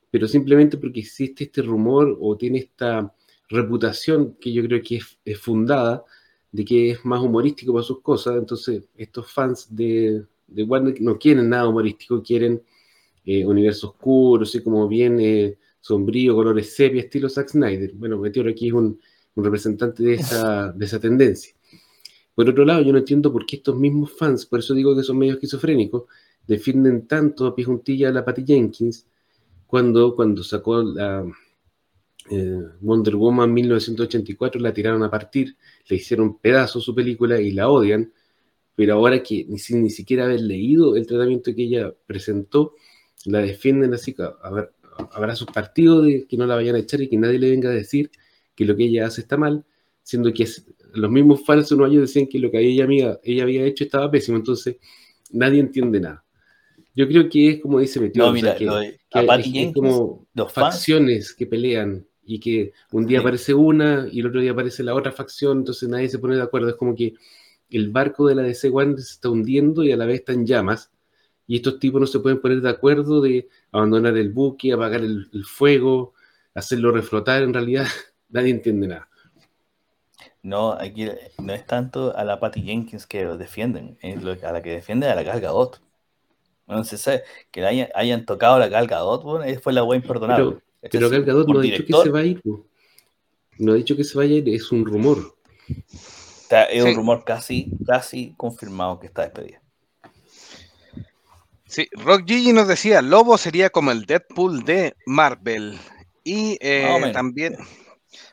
pero 0.09 0.27
simplemente 0.27 0.77
porque 0.77 1.01
existe 1.01 1.43
este 1.43 1.61
rumor 1.61 2.17
o 2.19 2.37
tiene 2.37 2.59
esta 2.59 3.13
reputación 3.49 4.37
que 4.39 4.53
yo 4.53 4.63
creo 4.63 4.81
que 4.81 5.01
es 5.25 5.39
fundada 5.39 6.05
de 6.53 6.63
que 6.63 6.91
es 6.91 7.03
más 7.03 7.19
humorístico 7.19 7.73
para 7.73 7.83
sus 7.83 7.99
cosas, 8.01 8.37
entonces 8.37 8.83
estos 8.95 9.29
fans 9.29 9.67
de, 9.75 10.23
de 10.47 10.63
Warner 10.63 11.01
no 11.01 11.17
quieren 11.17 11.49
nada 11.49 11.67
humorístico, 11.67 12.21
quieren 12.21 12.61
eh, 13.25 13.43
universo 13.43 13.89
oscuro, 13.89 14.43
así 14.43 14.61
como 14.61 14.87
bien 14.87 15.19
eh, 15.19 15.57
sombrío, 15.81 16.35
colores 16.35 16.75
sepia, 16.75 17.01
estilo 17.01 17.27
Zack 17.27 17.49
Snyder. 17.49 17.91
Bueno, 17.95 18.19
Meteor 18.19 18.49
aquí 18.49 18.67
es 18.67 18.73
un, 18.73 18.99
representante 19.35 20.03
de 20.03 20.13
esa, 20.13 20.71
de 20.71 20.85
esa 20.85 20.99
tendencia. 20.99 21.55
Por 22.35 22.47
otro 22.47 22.65
lado, 22.65 22.83
yo 22.83 22.91
no 22.91 22.99
entiendo 22.99 23.33
por 23.33 23.47
qué 23.47 23.55
estos 23.55 23.75
mismos 23.75 24.11
fans, 24.11 24.45
por 24.45 24.59
eso 24.59 24.75
digo 24.75 24.95
que 24.95 25.01
son 25.01 25.17
medio 25.17 25.33
esquizofrénicos, 25.33 26.03
defienden 26.45 27.07
tanto 27.07 27.47
a 27.47 27.55
pie 27.55 27.65
juntilla 27.65 28.09
a 28.09 28.11
la 28.11 28.23
Patty 28.23 28.43
Jenkins 28.45 29.07
cuando, 29.65 30.15
cuando 30.15 30.43
sacó 30.43 30.83
la, 30.83 31.25
eh, 32.29 32.59
Wonder 32.81 33.15
Woman 33.15 33.53
1984 33.53 34.62
la 34.62 34.73
tiraron 34.73 35.03
a 35.03 35.09
partir, 35.09 35.55
le 35.88 35.97
hicieron 35.97 36.38
pedazo 36.38 36.79
su 36.79 36.95
película 36.95 37.39
y 37.39 37.51
la 37.51 37.69
odian, 37.69 38.12
pero 38.75 38.95
ahora 38.95 39.21
que 39.21 39.45
ni, 39.47 39.59
sin 39.59 39.83
ni 39.83 39.89
siquiera 39.89 40.25
haber 40.25 40.41
leído 40.41 40.95
el 40.95 41.05
tratamiento 41.05 41.53
que 41.53 41.63
ella 41.63 41.93
presentó, 42.05 42.75
la 43.25 43.39
defienden 43.39 43.93
así, 43.93 44.15
a 44.17 44.51
ver, 44.51 44.71
habrá 45.12 45.36
sus 45.36 45.47
partidos 45.47 46.05
de 46.05 46.25
que 46.27 46.38
no 46.38 46.45
la 46.45 46.55
vayan 46.55 46.75
a 46.75 46.79
echar 46.79 47.01
y 47.01 47.09
que 47.09 47.17
nadie 47.17 47.39
le 47.39 47.49
venga 47.49 47.69
a 47.69 47.73
decir 47.73 48.09
que 48.55 48.65
lo 48.65 48.75
que 48.75 48.86
ella 48.86 49.07
hace 49.07 49.21
está 49.21 49.38
mal, 49.38 49.65
siendo 50.01 50.33
que 50.33 50.47
los 50.93 51.12
mismos 51.12 51.45
fans 51.45 51.71
unos 51.71 51.89
años 51.89 52.01
decían 52.01 52.27
que 52.27 52.39
lo 52.39 52.51
que 52.51 52.59
ella, 52.59 52.83
amiga, 52.83 53.19
ella 53.23 53.43
había 53.43 53.65
hecho 53.65 53.83
estaba 53.83 54.09
pésimo, 54.09 54.38
entonces 54.38 54.77
nadie 55.31 55.59
entiende 55.59 55.99
nada. 55.99 56.23
Yo 56.95 57.07
creo 57.07 57.27
que 57.27 57.49
es 57.49 57.62
como 57.62 57.79
dice 57.79 57.99
Metió, 57.99 58.23
no, 58.23 58.31
mira, 58.31 58.55
que, 58.55 58.65
es, 58.65 59.73
como 59.73 60.27
facciones 60.49 61.33
que 61.33 61.47
pelean 61.47 62.05
y 62.25 62.39
que 62.39 62.73
un 62.91 63.05
día 63.05 63.19
aparece 63.19 63.53
una 63.53 64.07
y 64.12 64.19
el 64.19 64.27
otro 64.27 64.41
día 64.41 64.51
aparece 64.51 64.83
la 64.83 64.95
otra 64.95 65.12
facción, 65.12 65.59
entonces 65.59 65.89
nadie 65.89 66.09
se 66.09 66.19
pone 66.19 66.36
de 66.36 66.41
acuerdo. 66.41 66.69
Es 66.69 66.75
como 66.75 66.95
que 66.95 67.15
el 67.69 67.89
barco 67.89 68.27
de 68.27 68.36
la 68.36 68.43
DC 68.43 68.69
One 68.69 68.97
se 68.97 69.13
está 69.13 69.29
hundiendo 69.29 69.83
y 69.83 69.91
a 69.91 69.97
la 69.97 70.05
vez 70.05 70.19
está 70.19 70.33
en 70.33 70.45
llamas. 70.45 70.91
Y 71.45 71.57
estos 71.57 71.79
tipos 71.79 71.99
no 71.99 72.07
se 72.07 72.19
pueden 72.19 72.39
poner 72.39 72.62
de 72.62 72.69
acuerdo 72.69 73.21
de 73.21 73.49
abandonar 73.71 74.17
el 74.17 74.29
buque, 74.29 74.71
apagar 74.71 75.01
el, 75.01 75.27
fuego, 75.45 76.13
hacerlo 76.53 76.91
reflotar. 76.91 77.43
En 77.43 77.53
realidad, 77.53 77.86
nadie 78.29 78.51
entiende 78.51 78.88
nada. 78.88 79.09
No, 80.41 80.73
aquí 80.73 81.07
no 81.41 81.53
es 81.53 81.65
tanto 81.65 82.15
a 82.15 82.23
la 82.23 82.39
Patty 82.39 82.62
Jenkins 82.62 83.07
que 83.07 83.25
defienden, 83.25 83.97
es 84.01 84.43
a 84.43 84.51
la 84.51 84.62
que 84.62 84.71
defiende 84.71 85.07
a 85.07 85.15
la 85.15 85.23
Gal 85.23 85.39
Gadot. 85.39 85.81
No 86.67 86.83
se 86.83 86.97
sabe 86.97 87.23
que 87.51 87.65
hayan, 87.65 88.25
tocado 88.25 88.59
la 88.59 88.67
Gal 88.67 88.88
Gadot, 88.88 89.23
fue 89.62 89.73
la 89.73 89.83
buena 89.83 90.03
imperdonable. 90.03 90.45
Pero 90.45 90.72
Gal 90.91 91.25
Gadot 91.25 91.47
no 91.47 91.59
ha 91.59 91.61
dicho 91.61 91.85
que 91.85 91.93
se 91.93 92.09
va 92.09 92.19
a 92.19 92.25
ir. 92.25 92.41
No 93.57 93.71
ha 93.71 93.75
dicho 93.75 93.95
que 93.95 94.03
se 94.03 94.17
vaya 94.17 94.35
a 94.35 94.37
ir, 94.37 94.49
es 94.49 94.71
un 94.71 94.85
rumor. 94.85 95.35
es 96.71 96.83
un 96.83 96.95
rumor 96.95 97.23
casi, 97.23 97.71
casi 97.85 98.33
confirmado 98.35 98.99
que 98.99 99.07
está 99.07 99.23
despedida. 99.23 99.61
Sí, 101.65 101.87
Rock 101.93 102.27
Gigi 102.27 102.53
nos 102.53 102.67
decía, 102.67 103.01
Lobo 103.01 103.37
sería 103.37 103.69
como 103.71 103.91
el 103.91 104.05
Deadpool 104.05 104.63
de 104.63 104.95
Marvel. 105.07 105.79
Y 106.23 106.57
eh, 106.61 107.11
también, 107.11 107.57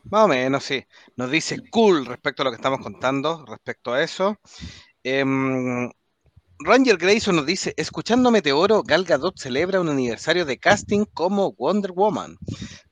más 0.04 0.24
o 0.24 0.28
menos, 0.28 0.62
sí, 0.64 0.84
nos 1.16 1.30
dice 1.30 1.58
cool 1.70 2.04
respecto 2.04 2.42
a 2.42 2.44
lo 2.44 2.50
que 2.50 2.56
estamos 2.56 2.80
contando, 2.80 3.44
respecto 3.46 3.94
a 3.94 4.02
eso. 4.02 4.38
Em, 5.02 5.90
Ranger 6.62 6.99
Grayson 6.99 7.37
nos 7.37 7.46
dice, 7.46 7.73
escuchando 7.79 8.31
Meteoro, 8.31 8.83
Gal 8.83 9.05
Gadot 9.05 9.38
celebra 9.38 9.81
un 9.81 9.88
aniversario 9.88 10.44
de 10.44 10.59
casting 10.59 11.07
como 11.14 11.53
Wonder 11.53 11.92
Woman. 11.92 12.37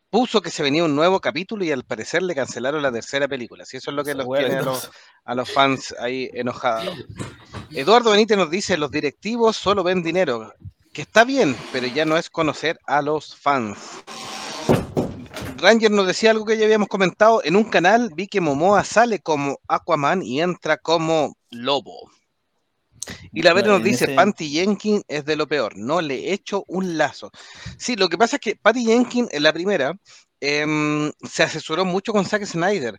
Puso 0.09 0.41
que 0.41 0.51
se 0.51 0.63
venía 0.63 0.85
un 0.85 0.97
nuevo 0.97 1.21
capítulo 1.21 1.65
y 1.65 1.71
al 1.71 1.85
parecer 1.85 2.23
le 2.23 2.35
cancelaron 2.35 2.81
la 2.81 2.91
tercera 2.91 3.29
película. 3.29 3.67
Si 3.67 3.77
eso 3.77 3.91
es 3.91 3.97
lo 3.97 4.05
que 4.05 4.15
los 4.15 4.27
tiene 4.27 4.57
a 5.25 5.35
los, 5.35 5.53
fans 5.53 5.95
ahí 6.01 6.31
enojados. 6.33 6.97
Eduardo 7.71 8.13
Benítez 8.13 8.39
nos 8.39 8.51
dice, 8.51 8.79
los 8.79 8.91
directivos 8.91 9.59
solo 9.59 9.85
ven 9.85 10.03
dinero. 10.03 10.55
Que 10.95 11.03
está 11.03 11.25
bien, 11.25 11.55
pero 11.71 11.87
ya 11.87 12.07
no 12.07 12.17
es 12.17 12.31
conocer 12.31 12.79
a 12.87 13.03
los 13.03 13.37
fans. 13.37 14.03
Ranger 15.59 15.91
nos 15.91 16.07
decía 16.07 16.31
algo 16.31 16.47
que 16.47 16.57
ya 16.57 16.65
habíamos 16.65 16.89
comentado. 16.89 17.43
En 17.45 17.55
un 17.55 17.65
canal 17.65 18.11
vi 18.15 18.29
que 18.29 18.41
Momoa 18.41 18.83
sale 18.83 19.19
como 19.19 19.59
Aquaman 19.69 20.23
y 20.23 20.41
entra 20.41 20.79
como 20.79 21.37
Lobo. 21.51 22.11
Y 23.33 23.43
la 23.43 23.53
verdad 23.53 23.73
nos 23.73 23.85
dice, 23.85 24.09
Patty 24.09 24.51
Jenkins 24.51 25.05
es 25.09 25.25
de 25.25 25.37
lo 25.37 25.47
peor, 25.47 25.77
no 25.77 26.01
le 26.01 26.33
echo 26.33 26.65
un 26.69 26.99
lazo. 26.99 27.31
Sí, 27.79 27.97
lo 27.97 28.09
que 28.09 28.19
pasa 28.19 28.37
es 28.37 28.41
que 28.41 28.57
Patty 28.57 28.85
Jenkins 28.85 29.29
en 29.33 29.43
la 29.43 29.53
primera 29.53 29.99
em, 30.41 31.13
se 31.29 31.43
asesoró 31.43 31.85
mucho 31.85 32.13
con 32.13 32.25
Zack 32.25 32.45
Snyder. 32.45 32.99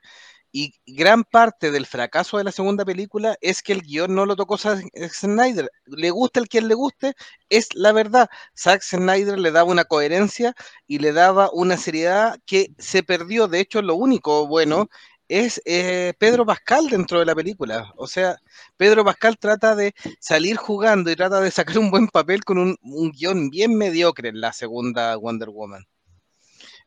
Y 0.52 0.74
gran 0.88 1.24
parte 1.24 1.70
del 1.70 1.86
fracaso 1.86 2.38
de 2.38 2.44
la 2.44 2.52
segunda 2.52 2.84
película 2.84 3.38
es 3.40 3.62
que 3.62 3.72
el 3.72 3.82
guion 3.82 4.16
no 4.16 4.26
lo 4.26 4.36
tocó 4.36 4.58
Zack 4.58 4.84
Snyder. 5.12 5.70
Le 5.86 6.10
gusta 6.10 6.40
el 6.40 6.48
quien 6.48 6.68
le 6.68 6.74
guste, 6.74 7.14
es 7.50 7.68
la 7.76 7.92
verdad. 7.92 8.30
Zack 8.58 8.82
Snyder 8.82 9.38
le 9.38 9.52
daba 9.52 9.70
una 9.70 9.86
coherencia 9.86 10.56
y 10.88 11.00
le 11.00 11.14
daba 11.14 11.52
una 11.54 11.78
seriedad 11.78 12.40
que 12.48 12.74
se 12.80 13.04
perdió. 13.04 13.48
De 13.48 13.60
hecho, 13.60 13.82
lo 13.84 13.96
único 13.96 14.48
bueno 14.48 14.90
es 15.30 15.62
eh, 15.66 16.14
Pedro 16.18 16.46
Pascal 16.46 16.90
dentro 16.90 17.20
de 17.20 17.26
la 17.26 17.36
película. 17.36 17.94
O 17.96 18.08
sea, 18.08 18.38
Pedro 18.76 19.06
Pascal 19.06 19.38
trata 19.38 19.76
de 19.76 19.94
salir 20.20 20.58
jugando 20.58 21.12
y 21.12 21.16
trata 21.16 21.40
de 21.40 21.52
sacar 21.52 21.78
un 21.78 21.92
buen 21.92 22.08
papel 22.08 22.44
con 22.44 22.58
un, 22.58 23.12
guion 23.12 23.50
bien 23.52 23.78
mediocre 23.78 24.30
en 24.30 24.42
la 24.42 24.52
segunda 24.52 25.16
Wonder 25.16 25.50
Woman. 25.50 25.86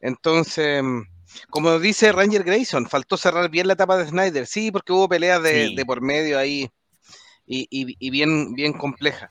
Entonces, 0.01 0.83
como 1.51 1.79
dice 1.79 2.11
Ranger 2.11 2.43
Grayson, 2.43 2.89
faltó 2.89 3.17
cerrar 3.17 3.49
bien 3.49 3.69
la 3.69 3.75
etapa 3.75 3.97
de 3.97 4.09
Snyder. 4.09 4.47
Sí, 4.49 4.73
porque 4.73 4.93
hubo 4.93 5.09
peleas 5.09 5.41
de, 5.41 5.85
por 5.87 6.01
medio 6.01 6.37
ahí 6.37 6.69
y, 7.47 8.11
bien, 8.11 8.55
bien 8.55 8.73
compleja. 8.73 9.31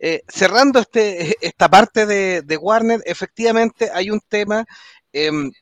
Eh, 0.00 0.22
cerrando 0.28 0.80
este, 0.80 1.36
esta 1.40 1.68
parte 1.68 2.06
de, 2.06 2.56
Warner, 2.56 3.00
efectivamente 3.04 3.88
hay 3.94 4.10
un 4.10 4.20
tema 4.28 4.66
em, 5.12 5.52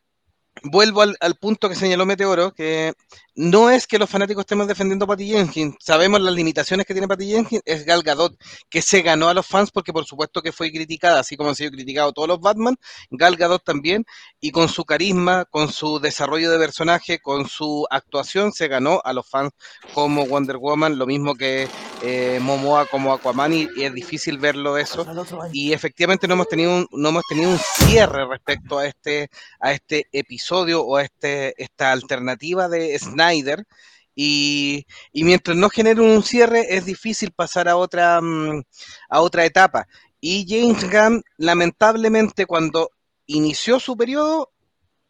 vuelvo 0.62 1.02
al, 1.02 1.34
punto 1.40 1.68
que 1.68 1.74
señaló 1.74 2.06
Meteoro, 2.06 2.52
que 2.52 2.94
no 3.36 3.68
es 3.68 3.86
que 3.86 3.98
los 3.98 4.08
fanáticos 4.08 4.42
estemos 4.42 4.66
defendiendo 4.66 5.04
a 5.04 5.08
Patty 5.08 5.28
Jenkins, 5.28 5.76
sabemos 5.78 6.20
las 6.22 6.32
limitaciones 6.32 6.86
que 6.86 6.94
tiene 6.94 7.06
Patty 7.06 7.26
Jenkins, 7.26 7.62
es 7.66 7.84
Gal 7.84 8.02
Gadot, 8.02 8.34
que 8.70 8.80
se 8.80 9.02
ganó 9.02 9.28
a 9.28 9.34
los 9.34 9.46
fans 9.46 9.70
porque 9.70 9.92
por 9.92 10.06
supuesto 10.06 10.40
que 10.40 10.52
fue 10.52 10.72
criticada, 10.72 11.20
así 11.20 11.36
como 11.36 11.50
han 11.50 11.54
sido 11.54 11.70
criticados 11.70 12.14
todos 12.14 12.28
los 12.28 12.40
Batman, 12.40 12.76
Gal 13.10 13.36
Gadot 13.36 13.62
también, 13.62 14.06
y 14.40 14.52
con 14.52 14.70
su 14.70 14.86
carisma, 14.86 15.44
con 15.44 15.70
su 15.70 16.00
desarrollo 16.00 16.50
de 16.50 16.58
personaje, 16.58 17.18
con 17.18 17.46
su 17.46 17.86
actuación, 17.90 18.52
se 18.52 18.68
ganó 18.68 19.02
a 19.04 19.12
los 19.12 19.28
fans 19.28 19.52
como 19.92 20.26
Wonder 20.26 20.56
Woman, 20.56 20.96
lo 20.96 21.06
mismo 21.06 21.34
que 21.34 21.68
eh, 22.02 22.38
Momoa 22.40 22.86
como 22.86 23.12
Aquaman, 23.12 23.52
y, 23.52 23.68
es 23.76 23.92
difícil 23.92 24.38
verlo 24.38 24.78
eso, 24.78 25.06
y 25.52 25.74
efectivamente 25.74 26.26
no 26.26 26.34
hemos 26.34 26.48
tenido 26.48 26.74
un, 26.74 26.88
no 26.90 27.10
hemos 27.10 27.22
tenido 27.28 27.50
un 27.50 27.58
cierre 27.58 28.26
respecto 28.26 28.78
a 28.78 28.86
este, 28.86 29.28
a 29.60 29.72
este 29.72 30.08
episodio 30.12 30.80
o 30.80 30.96
a 30.96 31.02
este, 31.02 31.54
esta 31.62 31.92
alternativa 31.92 32.68
de 32.68 32.98
Snyder, 32.98 33.25
y, 33.34 34.86
mientras 35.12 35.56
no 35.56 35.68
genere 35.68 36.00
un 36.00 36.22
cierre 36.22 36.74
es 36.76 36.86
difícil 36.86 37.32
pasar 37.32 37.68
a 37.68 37.76
otra, 37.76 38.20
mm, 38.20 38.62
a 39.10 39.20
otra 39.20 39.44
etapa. 39.44 39.86
Y 40.20 40.46
James 40.48 40.90
Gunn, 40.90 41.22
lamentablemente, 41.36 42.46
cuando 42.46 42.90
inició 43.26 43.78
su 43.78 43.96
periodo, 43.96 44.50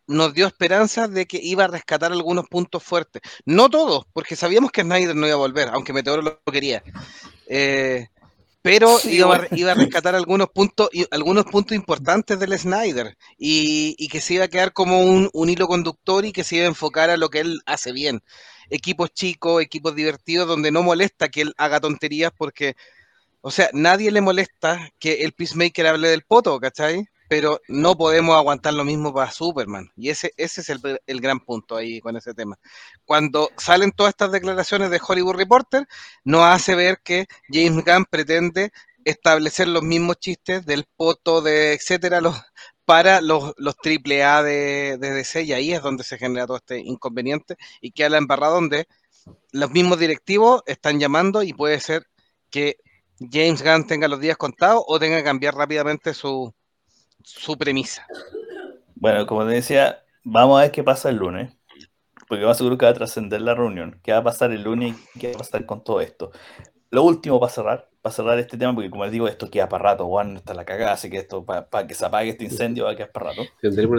nos 0.09 0.35
dio 0.35 0.47
esperanza 0.47 1.09
de 1.09 1.27
que 1.27 1.39
iba 1.43 1.65
a 1.65 1.69
rescatar 1.69 2.13
algunos 2.13 2.49
puntos 2.49 2.83
fuertes. 2.83 3.23
No 3.45 3.71
todos, 3.71 4.05
porque 4.13 4.37
sabíamos 4.37 4.71
que 4.71 4.83
Snyder 4.83 5.15
no 5.17 5.27
iba 5.27 5.35
a 5.35 5.39
volver, 5.39 5.69
aunque 5.69 5.93
Meteoro 5.93 6.23
lo 6.23 6.41
quería. 6.53 6.83
Eh, 7.49 8.09
pero 8.67 8.99
iba, 9.05 9.37
a, 9.37 9.75
rescatar 9.75 10.17
algunos 10.17 10.49
puntos, 10.49 10.89
algunos 11.13 11.45
puntos 11.45 11.77
importantes 11.77 12.41
del 12.41 12.59
Snyder. 12.59 13.17
Y, 13.39 14.09
que 14.09 14.21
se 14.21 14.35
iba 14.35 14.47
a 14.47 14.49
quedar 14.49 14.73
como 14.73 15.03
un, 15.03 15.31
un, 15.33 15.49
hilo 15.49 15.69
conductor 15.69 16.25
y 16.25 16.33
que 16.33 16.43
se 16.43 16.57
iba 16.57 16.65
a 16.65 16.69
enfocar 16.69 17.09
a 17.09 17.17
lo 17.17 17.31
que 17.31 17.39
él 17.39 17.61
hace 17.65 17.93
bien. 17.93 18.25
Equipos 18.69 19.13
chicos, 19.13 19.63
equipos 19.63 19.95
divertidos, 19.95 20.49
donde 20.49 20.73
no 20.73 20.83
molesta 20.83 21.29
que 21.29 21.43
él 21.43 21.55
haga 21.59 21.79
tonterías 21.79 22.33
porque, 22.37 22.75
o 23.41 23.53
sea, 23.53 23.71
nadie 23.73 24.11
le 24.11 24.21
molesta 24.21 24.91
que 24.99 25.23
el 25.23 25.33
Peacemaker 25.33 25.87
hable 25.87 26.09
del 26.09 26.23
poto, 26.23 26.59
¿cachai? 26.59 27.07
Pero 27.29 27.61
no 27.69 27.97
podemos 27.97 28.37
aguantar 28.37 28.75
lo 28.75 28.85
mismo 28.85 29.13
para 29.13 29.31
Superman. 29.31 29.91
Y 29.97 30.11
ese, 30.11 30.33
ese 30.37 30.61
es 30.61 30.69
el, 30.71 31.01
el 31.07 31.21
gran 31.21 31.41
punto 31.41 31.77
ahí 31.77 32.01
con 32.01 32.17
ese 32.17 32.35
tema. 32.35 32.59
Cuando 33.05 33.51
salen 33.57 33.93
todas 33.93 34.11
estas 34.11 34.33
declaraciones 34.33 34.91
de 34.91 35.01
Hollywood 35.07 35.37
Reporter, 35.37 35.87
nos 36.25 36.43
hace 36.43 36.75
ver 36.75 37.01
que 37.03 37.27
James 37.51 37.85
Gunn 37.85 38.07
pretende 38.09 38.73
establecer 39.05 39.69
los 39.69 39.83
mismos 39.83 40.17
chistes 40.19 40.67
del 40.67 40.85
poto, 40.97 41.41
de 41.41 41.75
etcétera, 41.75 42.21
los, 42.21 42.37
para 42.85 43.21
los, 43.21 43.55
los 43.57 43.77
AAA 43.77 44.43
de, 44.43 44.99
de, 44.99 45.11
DC 45.13 45.43
y 45.43 45.53
ahí 45.53 45.73
es 45.73 45.83
donde 45.83 46.05
se 46.05 46.19
genera 46.19 46.47
todo 46.47 46.57
este 46.57 46.81
inconveniente 46.81 47.57
y 47.81 47.93
queda 47.93 48.11
la 48.11 48.19
embarrada 48.19 48.55
donde 48.55 48.87
los 49.53 49.71
mismos 49.71 49.99
directivos 49.99 50.63
están 50.67 50.99
llamando 51.01 51.43
y 51.43 51.53
puede 51.53 51.81
ser 51.81 52.07
que 52.51 52.77
James 53.19 53.63
Gunn 53.63 53.87
tenga 53.87 54.09
los 54.09 54.21
días 54.21 54.37
contados 54.37 54.83
o 54.87 54.99
tenga 54.99 55.19
que 55.19 55.25
cambiar 55.25 55.55
rápidamente 55.55 56.15
su, 56.15 56.53
su 57.27 57.59
premisa. 57.59 58.07
Bueno, 58.95 59.27
como 59.27 59.45
te 59.45 59.53
decía, 59.53 60.05
vamos 60.23 60.59
a 60.59 60.63
ver 60.63 60.71
qué 60.71 60.85
pasa 60.85 61.11
el 61.11 61.17
lunes, 61.17 61.53
porque 62.29 62.45
va 62.45 62.55
seguro 62.55 62.79
que 62.79 62.87
va 62.87 62.93
a 62.93 62.95
trascender 62.95 63.41
la 63.41 63.55
reunión, 63.55 63.99
qué 64.05 64.13
va 64.13 64.19
a 64.19 64.25
pasar 64.25 64.53
el 64.53 64.63
lunes 64.63 64.97
y 65.15 65.19
qué 65.19 65.29
va 65.29 65.35
a 65.35 65.39
pasar 65.39 65.67
con 65.67 65.83
todo 65.83 66.01
esto. 66.01 66.31
Lo 66.91 67.03
último 67.03 67.41
para 67.41 67.53
cerrar, 67.53 67.91
para 68.01 68.15
cerrar 68.15 68.39
este 68.39 68.57
tema, 68.57 68.73
porque 68.75 68.91
como 68.91 69.03
les 69.05 69.13
digo, 69.13 69.27
esto 69.27 69.51
queda 69.51 69.69
para 69.69 69.83
rato, 69.83 70.07
Juan 70.07 70.37
está 70.37 70.55
la 70.55 70.65
cagada, 70.65 70.93
así 70.93 71.11
que 71.11 71.19
esto, 71.19 71.45
para, 71.45 71.87
que 71.89 71.95
se 71.95 72.07
apague 72.07 72.31
este 72.31 72.45
incendio, 72.45 72.85
va 72.85 72.93
a 72.93 72.97
quedar 72.97 73.11
para 73.11 73.31
rato. 73.31 73.43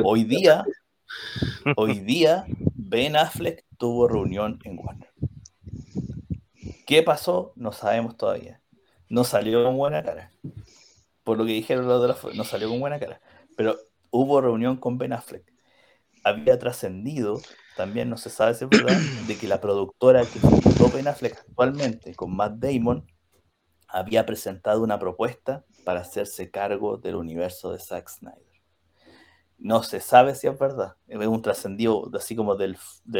Hoy 0.05 0.23
día, 0.23 0.63
hoy 1.75 1.99
día, 1.99 2.45
Ben 2.75 3.17
Affleck 3.17 3.65
tuvo 3.77 4.07
reunión 4.07 4.59
en 4.63 4.79
Warner. 4.79 5.11
¿Qué 6.85 7.03
pasó? 7.03 7.51
No 7.57 7.73
sabemos 7.73 8.15
todavía. 8.15 8.61
No 9.09 9.25
salió 9.25 9.65
con 9.65 9.75
buena 9.75 10.01
cara. 10.01 10.31
Por 11.27 11.37
lo 11.37 11.45
que 11.45 11.51
dijeron 11.51 11.89
los 11.89 12.01
de 12.01 12.07
la 12.07 12.35
no 12.35 12.45
salió 12.45 12.69
con 12.69 12.79
buena 12.79 13.01
cara. 13.01 13.19
Pero 13.57 13.75
hubo 14.11 14.39
reunión 14.39 14.77
con 14.77 14.97
Ben 14.97 15.11
Affleck. 15.11 15.43
había 16.23 16.57
trascendido, 16.57 17.41
también 17.75 18.09
no 18.09 18.15
se 18.15 18.29
sabe 18.29 18.53
si 18.53 18.63
es 18.63 18.69
verdad, 18.69 18.97
de 19.27 19.37
que 19.37 19.45
la 19.45 19.59
productora 19.59 20.21
que 20.21 20.39
fundó 20.39 20.89
Ben 20.89 21.05
Affleck 21.05 21.37
actualmente 21.37 22.15
con 22.15 22.33
Matt 22.33 22.53
Damon 22.59 23.05
había 23.89 24.25
presentado 24.25 24.81
una 24.81 24.99
propuesta 24.99 25.65
para 25.83 25.99
hacerse 25.99 26.49
cargo 26.49 26.95
del 26.95 27.15
universo 27.15 27.73
de 27.73 27.79
Zack 27.79 28.07
Snyder. 28.07 28.61
No 29.57 29.83
se 29.83 29.99
sabe 29.99 30.33
si 30.33 30.47
es 30.47 30.57
verdad. 30.57 30.95
Es 31.09 31.17
un 31.27 31.41
trascendido 31.41 32.09
así 32.13 32.37
como 32.37 32.55
del, 32.55 32.77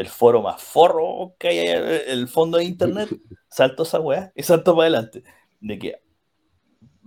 foro 0.08 0.40
más 0.40 0.62
forro 0.62 1.34
que 1.38 1.48
hay 1.48 1.58
en 1.58 1.84
el 2.08 2.26
fondo 2.26 2.56
de 2.56 2.64
internet. 2.64 3.10
Saltó 3.50 3.82
esa 3.82 4.00
weá 4.00 4.32
y 4.34 4.44
saltó 4.44 4.74
para 4.74 4.84
adelante. 4.84 5.24
De 5.60 5.78
que 5.78 6.07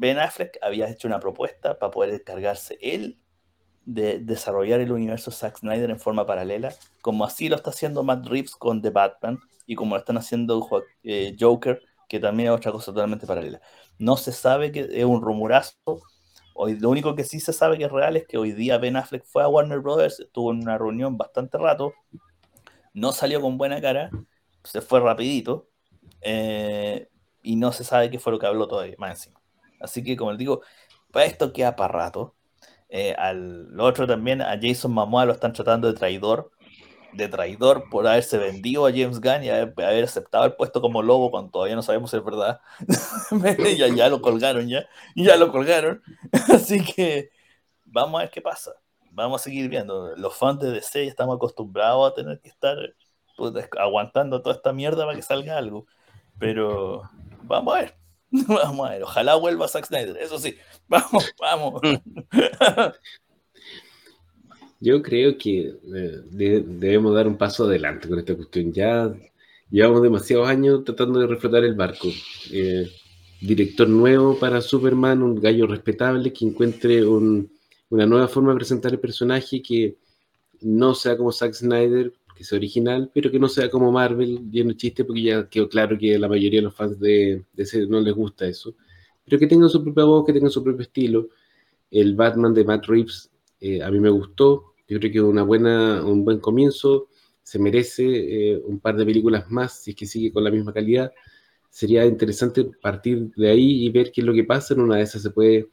Ben 0.02 0.18
Affleck 0.18 0.58
había 0.64 0.90
hecho 0.90 1.08
una 1.08 1.20
propuesta 1.20 1.78
para 1.78 1.92
poder 1.92 2.16
encargarse 2.16 2.76
él 2.82 3.20
de 3.86 4.18
desarrollar 4.18 4.80
el 4.80 4.92
universo 4.92 5.30
Zack 5.30 5.60
Snyder 5.60 5.92
en 5.92 6.00
forma 6.00 6.26
paralela, 6.26 6.74
como 7.04 7.24
así 7.24 7.50
lo 7.50 7.56
está 7.56 7.70
haciendo 7.70 8.02
Matt 8.02 8.26
Reeves 8.26 8.56
con 8.56 8.82
The 8.82 8.90
Batman 8.90 9.40
y 9.68 9.76
como 9.76 9.94
lo 9.94 10.00
están 10.00 10.18
haciendo 10.18 10.68
eh, 11.04 11.36
Joker, 11.40 11.84
que 12.10 12.20
también 12.20 12.50
es 12.50 12.56
otra 12.56 12.72
cosa 12.72 12.92
totalmente 12.92 13.28
paralela. 13.28 13.62
No 14.00 14.18
se 14.18 14.32
sabe 14.32 14.72
que 14.72 14.90
es 14.92 15.06
un 15.06 15.22
rumorazo 15.22 16.02
Hoy, 16.56 16.80
lo 16.80 16.90
único 16.90 17.14
que 17.16 17.24
sí 17.24 17.40
se 17.40 17.54
sabe 17.54 17.78
que 17.78 17.86
es 17.86 17.92
real 17.92 18.18
es 18.18 18.26
que 18.26 18.40
hoy 18.40 18.54
día 18.54 18.80
Ben 18.80 18.98
Affleck 18.98 19.24
fue 19.24 19.44
a 19.44 19.48
Warner 19.48 19.82
Brothers, 19.82 20.20
estuvo 20.20 20.52
en 20.52 20.64
una 20.64 20.80
reunión 20.80 21.16
bastante 21.16 21.60
rato, 21.60 21.94
no 22.94 23.12
salió 23.12 23.40
con 23.40 23.58
buena 23.58 23.80
cara, 23.80 24.10
se 24.64 24.82
fue 24.82 25.00
rapidito, 25.00 25.70
eh, 26.22 27.08
y 27.44 27.56
no 27.56 27.72
se 27.72 27.84
sabe 27.84 28.10
qué 28.10 28.18
fue 28.18 28.34
lo 28.34 28.40
que 28.40 28.48
habló 28.48 28.68
todavía, 28.68 28.96
más 28.98 29.12
encima. 29.12 29.40
Así 29.82 30.04
que, 30.04 30.15
como 30.17 30.32
les 30.32 30.39
digo, 30.39 30.62
para 31.12 31.26
esto 31.26 31.54
queda 31.54 31.76
para 31.76 31.94
rato. 31.94 32.36
Eh, 32.89 33.15
al 33.17 33.70
lo 33.72 33.86
otro 33.86 34.06
también, 34.08 34.41
a 34.41 34.60
Jason 34.62 34.91
Momoa 34.91 35.26
lo 35.26 35.34
están 35.34 35.54
tratando 35.54 35.88
de 35.88 35.98
traidor, 35.98 36.52
de 37.13 37.28
traidor 37.30 37.89
por 37.89 38.06
haberse 38.08 38.38
vendido 38.38 38.86
a 38.86 38.91
James 38.91 39.22
Gunn 39.22 39.44
y 39.44 39.50
haber, 39.50 40.04
aceptado 40.04 40.46
el 40.46 40.54
puesto 40.56 40.82
como 40.82 41.02
lobo 41.02 41.32
cuando 41.32 41.52
todavía 41.52 41.76
no 41.76 41.84
sabemos 41.84 42.12
si 42.12 42.17
es 42.17 42.24
verdad. 42.24 42.60
ya, 43.78 43.88
ya 43.88 44.10
lo 44.10 44.22
colgaron, 44.22 44.67
ya, 44.67 44.86
ya 45.15 45.38
lo 45.38 45.52
colgaron. 45.52 46.02
Así 46.54 46.84
que 46.84 47.32
vamos 47.86 48.20
a 48.20 48.24
ver 48.24 48.32
qué 48.32 48.41
pasa. 48.41 48.74
Vamos 49.12 49.41
a 49.41 49.44
seguir 49.44 49.70
viendo. 49.70 50.15
Los 50.17 50.36
fans 50.36 50.60
de 50.60 50.72
DC 50.72 51.06
estamos 51.06 51.36
acostumbrados 51.36 52.12
a 52.12 52.15
tener 52.15 52.39
que 52.39 52.50
estar 52.50 52.78
pues, 53.38 53.54
aguantando 53.78 54.41
toda 54.41 54.56
esta 54.56 54.74
mierda 54.74 55.06
para 55.06 55.15
que 55.15 55.22
salga 55.22 55.58
algo. 55.58 55.86
Pero 56.39 57.04
vamos 57.44 57.76
a 57.76 57.82
ver. 57.82 58.01
Vamos 58.48 58.88
a 58.88 58.91
ver. 58.91 59.04
Ojalá 59.04 59.36
vuelva 59.36 59.67
Zack 59.67 59.86
Snyder. 59.86 60.17
Eso 60.17 60.39
sí. 60.39 60.56
Vamos, 60.88 61.32
vamos. 61.39 61.82
Yo 64.80 65.02
creo 65.02 65.38
que 65.38 65.76
eh, 65.96 66.22
debemos 66.32 67.13
dar 67.13 67.28
un 67.28 67.38
paso 67.38 67.65
adelante 67.65 68.10
con 68.10 68.20
esta 68.20 68.36
cuestión. 68.36 68.74
Ya 68.74 69.13
llevamos 69.70 70.02
demasiados 70.02 70.50
años 70.50 70.84
tratando 70.84 71.20
de 71.20 71.28
reflotar 71.28 71.63
el 71.63 71.76
barco. 71.76 72.08
Eh, 72.52 72.89
director 73.39 73.88
nuevo 73.88 74.38
para 74.39 74.60
Superman, 74.60 75.22
un 75.22 75.39
gallo 75.39 75.67
respetable 75.67 76.34
que 76.34 76.46
encuentre 76.46 77.06
una 77.06 78.06
nueva 78.06 78.28
forma 78.28 78.52
de 78.52 78.58
presentar 78.58 78.91
el 78.91 79.00
personaje 79.00 79.62
que 79.62 79.96
no 80.62 80.94
sea 80.94 81.15
como 81.15 81.32
Zack 81.32 81.54
Snyder, 81.54 82.13
que 82.41 82.47
sea 82.47 82.58
original, 82.58 83.12
pero 83.13 83.30
que 83.30 83.38
no 83.39 83.47
sea 83.47 83.69
como 83.69 83.91
Marvel, 83.91 84.49
lleno 84.49 84.73
chiste, 84.73 85.06
porque 85.06 85.21
ya 85.21 85.47
quedó 85.47 85.69
claro 85.69 85.95
que 85.97 86.17
la 86.17 86.27
mayoría 86.27 86.60
de 86.60 86.63
los 86.63 86.75
fans 86.75 86.99
de, 86.99 87.45
ese 87.56 87.86
no 87.86 87.99
les 88.01 88.15
gusta 88.15 88.47
eso. 88.47 88.73
Pero 89.23 89.38
que 89.38 89.45
tenga 89.45 89.69
su 89.69 89.84
propia 89.84 90.06
voz, 90.06 90.25
que 90.25 90.34
tenga 90.34 90.49
su 90.49 90.63
propio 90.63 90.82
estilo. 90.82 91.30
El 91.91 92.15
Batman 92.15 92.54
de 92.56 92.63
Matt 92.65 92.88
Reeves 92.88 93.30
eh, 93.60 93.84
a 93.84 93.91
mí 93.91 93.99
me 93.99 94.10
gustó, 94.10 94.73
yo 94.88 94.99
creo 94.99 95.12
que 95.12 95.21
una 95.21 95.43
buena, 95.43 96.04
un 96.04 96.25
buen 96.25 96.39
comienzo, 96.39 97.10
se 97.43 97.60
merece 97.60 98.06
eh, 98.06 98.62
un 98.65 98.80
par 98.80 98.95
de 98.95 99.06
películas 99.06 99.49
más, 99.51 99.84
si 99.84 99.91
es 99.91 99.95
que 99.95 100.08
sigue 100.08 100.34
con 100.34 100.43
la 100.43 100.49
misma 100.49 100.73
calidad. 100.73 101.12
Sería 101.69 102.06
interesante 102.06 102.65
partir 102.82 103.32
de 103.36 103.49
ahí 103.49 103.86
y 103.86 103.89
ver 103.91 104.12
qué 104.12 104.21
es 104.21 104.27
lo 104.27 104.34
que 104.34 104.43
pasa. 104.43 104.73
En 104.73 104.82
una 104.82 104.95
de 104.97 105.04
esas 105.04 105.21
se 105.21 105.30
puede 105.30 105.67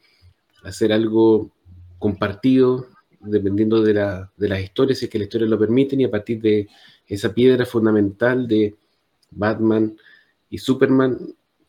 hacer 0.65 0.93
algo 0.93 1.51
compartido, 1.99 2.87
dependiendo 3.21 3.83
de, 3.83 3.95
la, 3.95 4.33
de 4.37 4.49
las 4.49 4.61
historias, 4.61 4.99
si 4.99 5.07
es 5.07 5.11
que 5.11 5.19
la 5.19 5.25
historia 5.25 5.47
lo 5.47 5.59
permiten, 5.59 6.01
y 6.01 6.05
a 6.05 6.11
partir 6.11 6.41
de 6.41 6.69
esa 7.07 7.33
piedra 7.33 7.65
fundamental 7.67 8.47
de 8.47 8.77
Batman 9.31 9.97
y 10.51 10.59
Superman, 10.59 11.19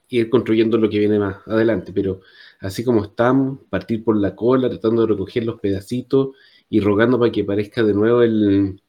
ir 0.09 0.29
construyendo 0.29 0.77
lo 0.77 0.89
que 0.89 0.99
viene 0.99 1.19
más 1.19 1.37
adelante. 1.47 1.93
Pero 1.93 2.21
así 2.59 2.83
como 2.83 3.03
estamos, 3.03 3.59
partir 3.69 4.03
por 4.03 4.17
la 4.17 4.35
cola, 4.35 4.69
tratando 4.69 5.03
de 5.03 5.09
recoger 5.09 5.45
los 5.45 5.59
pedacitos 5.59 6.29
y 6.69 6.79
rogando 6.79 7.19
para 7.19 7.31
que 7.31 7.43
parezca 7.43 7.83
de 7.83 7.93
nuevo 7.93 8.21
el, 8.21 8.81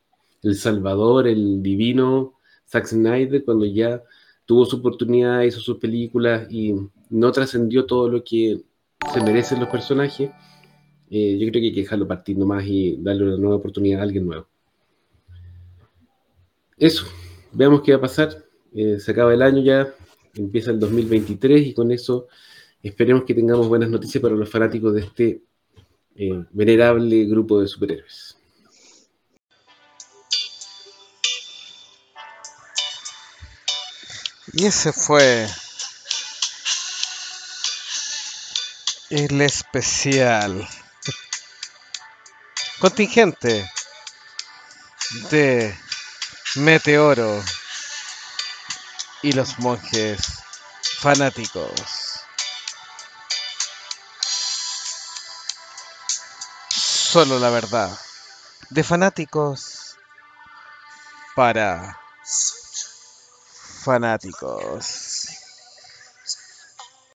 Salvador, 0.54 1.28
el 1.28 1.62
divino 1.62 2.34
Zack 2.66 2.86
Snyder, 2.86 3.44
cuando 3.44 3.66
ya 3.66 4.02
tuvo 4.46 4.64
su 4.64 4.76
oportunidad, 4.76 5.42
hizo 5.42 5.60
sus 5.60 5.76
películas 5.76 6.50
y 6.50 6.74
no 7.10 7.32
trascendió 7.32 7.84
todo 7.84 8.08
lo 8.08 8.24
que 8.24 8.62
se 9.12 9.22
merecen 9.22 9.60
los 9.60 9.68
personajes, 9.68 10.30
eh, 11.10 11.36
yo 11.38 11.50
creo 11.50 11.60
que 11.60 11.66
hay 11.66 11.74
que 11.74 11.80
dejarlo 11.82 12.06
partir 12.06 12.38
nomás 12.38 12.64
y 12.64 12.96
darle 13.00 13.24
una 13.24 13.36
nueva 13.36 13.56
oportunidad 13.56 14.00
a 14.00 14.04
alguien 14.04 14.26
nuevo. 14.26 14.46
Eso, 16.78 17.04
veamos 17.52 17.82
qué 17.82 17.92
va 17.92 17.98
a 17.98 18.02
pasar. 18.02 18.44
Eh, 18.72 19.00
se 19.00 19.10
acaba 19.10 19.34
el 19.34 19.42
año 19.42 19.60
ya, 19.60 19.92
empieza 20.36 20.70
el 20.70 20.78
2023 20.78 21.66
y 21.66 21.74
con 21.74 21.90
eso 21.90 22.28
esperemos 22.80 23.24
que 23.24 23.34
tengamos 23.34 23.68
buenas 23.68 23.90
noticias 23.90 24.22
para 24.22 24.36
los 24.36 24.48
fanáticos 24.48 24.94
de 24.94 25.00
este 25.00 25.42
eh, 26.14 26.44
venerable 26.52 27.24
grupo 27.24 27.60
de 27.60 27.66
superhéroes. 27.66 28.36
Y 34.52 34.64
ese 34.64 34.92
fue 34.92 35.46
el 39.10 39.40
especial 39.40 40.68
contingente 42.80 43.70
de 45.30 45.78
Meteoro 46.56 47.42
y 49.22 49.32
los 49.32 49.58
monjes 49.58 50.42
fanáticos. 50.98 51.70
Solo 56.70 57.38
la 57.38 57.50
verdad. 57.50 57.90
De 58.70 58.82
fanáticos 58.82 59.96
para 61.36 61.98
fanáticos. 63.84 65.09